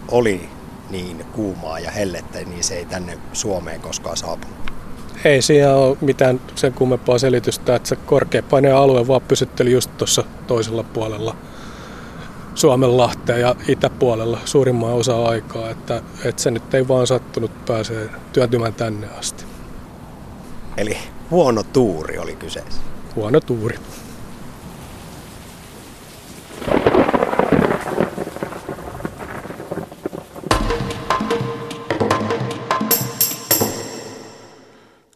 [0.08, 0.48] oli
[0.90, 4.56] niin kuumaa ja hellettä, niin se ei tänne Suomeen koskaan saapunut.
[5.24, 10.24] Ei siinä ole mitään sen kummempaa selitystä, että se korkeapaineen alue vaan pysytteli just tuossa
[10.46, 11.36] toisella puolella
[12.54, 18.10] Suomen lahteen ja itäpuolella suurimman osa aikaa, että, että se nyt ei vaan sattunut pääsee
[18.32, 19.44] työtymään tänne asti.
[20.76, 20.98] Eli
[21.34, 22.80] huono tuuri oli kyseessä.
[23.16, 23.78] Huono tuuri.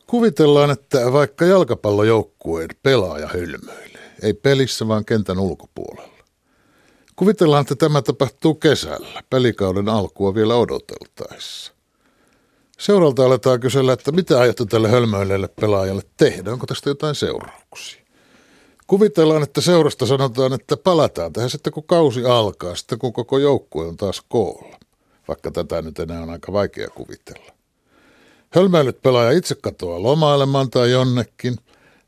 [0.06, 6.24] Kuvitellaan, että vaikka jalkapallojoukkueen pelaaja hölmöilee, ei pelissä vaan kentän ulkopuolella.
[7.16, 11.77] Kuvitellaan, että tämä tapahtuu kesällä, pelikauden alkua vielä odoteltaessa.
[12.78, 18.02] Seuralta aletaan kysellä, että mitä aiotte tälle hölmöileelle pelaajalle tehdä, onko tästä jotain seurauksia.
[18.86, 23.86] Kuvitellaan, että seurasta sanotaan, että palataan tähän sitten kun kausi alkaa, sitten kun koko joukkue
[23.86, 24.78] on taas koolla,
[25.28, 27.52] vaikka tätä nyt enää on aika vaikea kuvitella.
[28.50, 31.56] Hölmäilyt pelaaja itse katoaa lomailemaan tai jonnekin,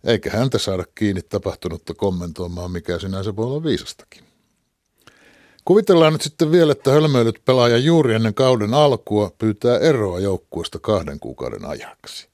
[0.05, 4.30] eikä häntä saada kiinni tapahtunutta kommentoimaan, mikä sinänsä voi olla viisastakin.
[5.65, 11.21] Kuvitellaan nyt sitten vielä, että hölmöilyt pelaaja juuri ennen kauden alkua pyytää eroa joukkueesta kahden
[11.21, 12.29] kuukauden ajaksi.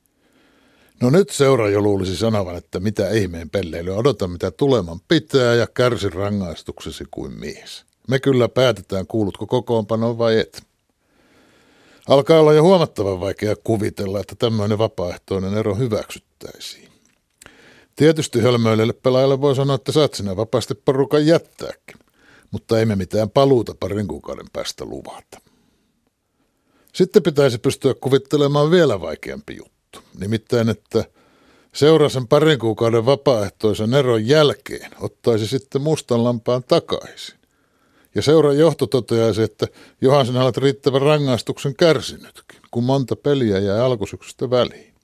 [1.01, 5.67] No nyt seura jo luulisi sanovan, että mitä ihmeen pelleily, odota mitä tuleman pitää ja
[5.67, 7.85] kärsi rangaistuksesi kuin mies.
[8.09, 10.63] Me kyllä päätetään, kuulutko kokoonpanoon vai et.
[12.09, 16.89] Alkaa olla jo huomattavan vaikea kuvitella, että tämmöinen vapaaehtoinen ero hyväksyttäisiin.
[17.97, 22.06] Tietysti hölmöilelle pelaajalle voi sanoa, että saat sinä vapaasti porukan jättääkin
[22.57, 25.41] mutta emme mitään paluuta parin kuukauden päästä luvata.
[26.93, 31.05] Sitten pitäisi pystyä kuvittelemaan vielä vaikeampi juttu, nimittäin että
[31.75, 37.39] seurasen parin kuukauden vapaaehtoisen eron jälkeen ottaisi sitten mustan lampaan takaisin.
[38.15, 39.67] Ja seuran johto toteaisi, että
[40.01, 44.95] Johan sinä olet riittävän rangaistuksen kärsinytkin, kun monta peliä jäi alkusyksystä väliin.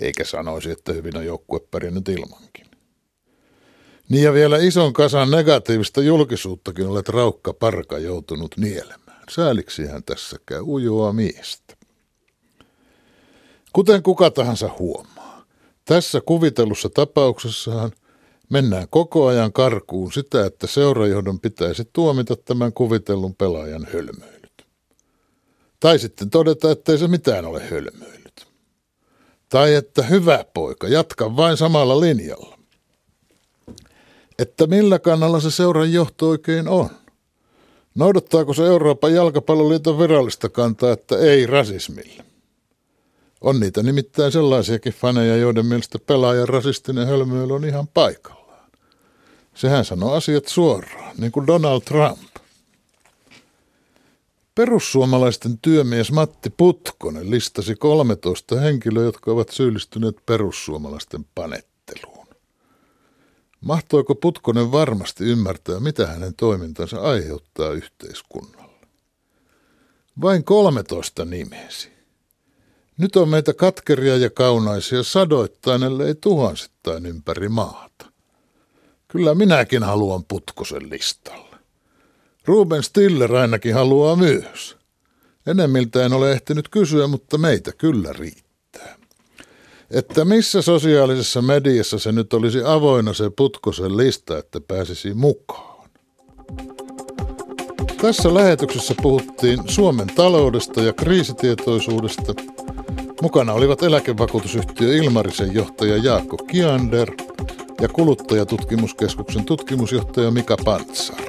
[0.00, 2.63] Eikä sanoisi, että hyvin on joukkue pärjännyt ilmankin.
[4.08, 9.22] Niin ja vielä ison kasan negatiivista julkisuuttakin olet raukka parka joutunut nielemään.
[9.30, 11.76] Sääliksihän tässä käy ujoa miestä.
[13.72, 15.44] Kuten kuka tahansa huomaa,
[15.84, 17.92] tässä kuvitellussa tapauksessahan
[18.50, 24.66] mennään koko ajan karkuun sitä, että seurajohdon pitäisi tuomita tämän kuvitellun pelaajan hölmöilyt.
[25.80, 28.46] Tai sitten todeta, ettei se mitään ole hölmöilyt.
[29.48, 32.58] Tai että hyvä poika, jatka vain samalla linjalla.
[34.38, 36.90] Että millä kannalla se seuran johto oikein on?
[37.94, 42.24] Noudattaako se Euroopan jalkapalloliiton virallista kantaa, että ei rasismille?
[43.40, 48.70] On niitä nimittäin sellaisiakin faneja, joiden mielestä pelaajan rasistinen hölmöily on ihan paikallaan.
[49.54, 52.34] Sehän sanoo asiat suoraan, niin kuin Donald Trump.
[54.54, 61.73] Perussuomalaisten työmies Matti Putkonen listasi 13 henkilöä, jotka ovat syyllistyneet perussuomalaisten panetteluun.
[63.64, 68.86] Mahtoiko Putkonen varmasti ymmärtää, mitä hänen toimintansa aiheuttaa yhteiskunnalle?
[70.22, 71.92] Vain 13 nimesi.
[72.98, 78.06] Nyt on meitä katkeria ja kaunaisia sadoittain, ellei tuhansittain ympäri maata.
[79.08, 81.56] Kyllä minäkin haluan Putkosen listalle.
[82.44, 84.76] Ruben Stiller ainakin haluaa myös.
[85.46, 88.43] Enemmiltä en ole ehtinyt kysyä, mutta meitä kyllä riittää.
[89.94, 95.90] Että missä sosiaalisessa mediassa se nyt olisi avoinna se Putkosen lista, että pääsisi mukaan.
[98.00, 102.34] Tässä lähetyksessä puhuttiin Suomen taloudesta ja kriisitietoisuudesta–
[103.24, 107.10] Mukana olivat eläkevakuutusyhtiö Ilmarisen johtaja Jaakko Kiander
[107.80, 111.24] ja kuluttajatutkimuskeskuksen tutkimusjohtaja Mika Pantsar.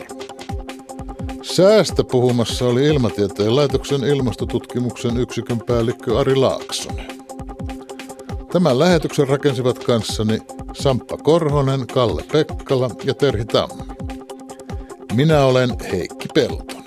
[1.41, 7.14] Säästä puhumassa oli Ilmatieteen laitoksen ilmastotutkimuksen yksikön päällikkö Ari Laaksonen.
[8.55, 10.39] Tämän lähetyksen rakensivat kanssani
[10.73, 13.83] Samppa Korhonen, Kalle Pekkala ja Terhi Tammi.
[15.13, 16.84] Minä olen Heikki Pelto.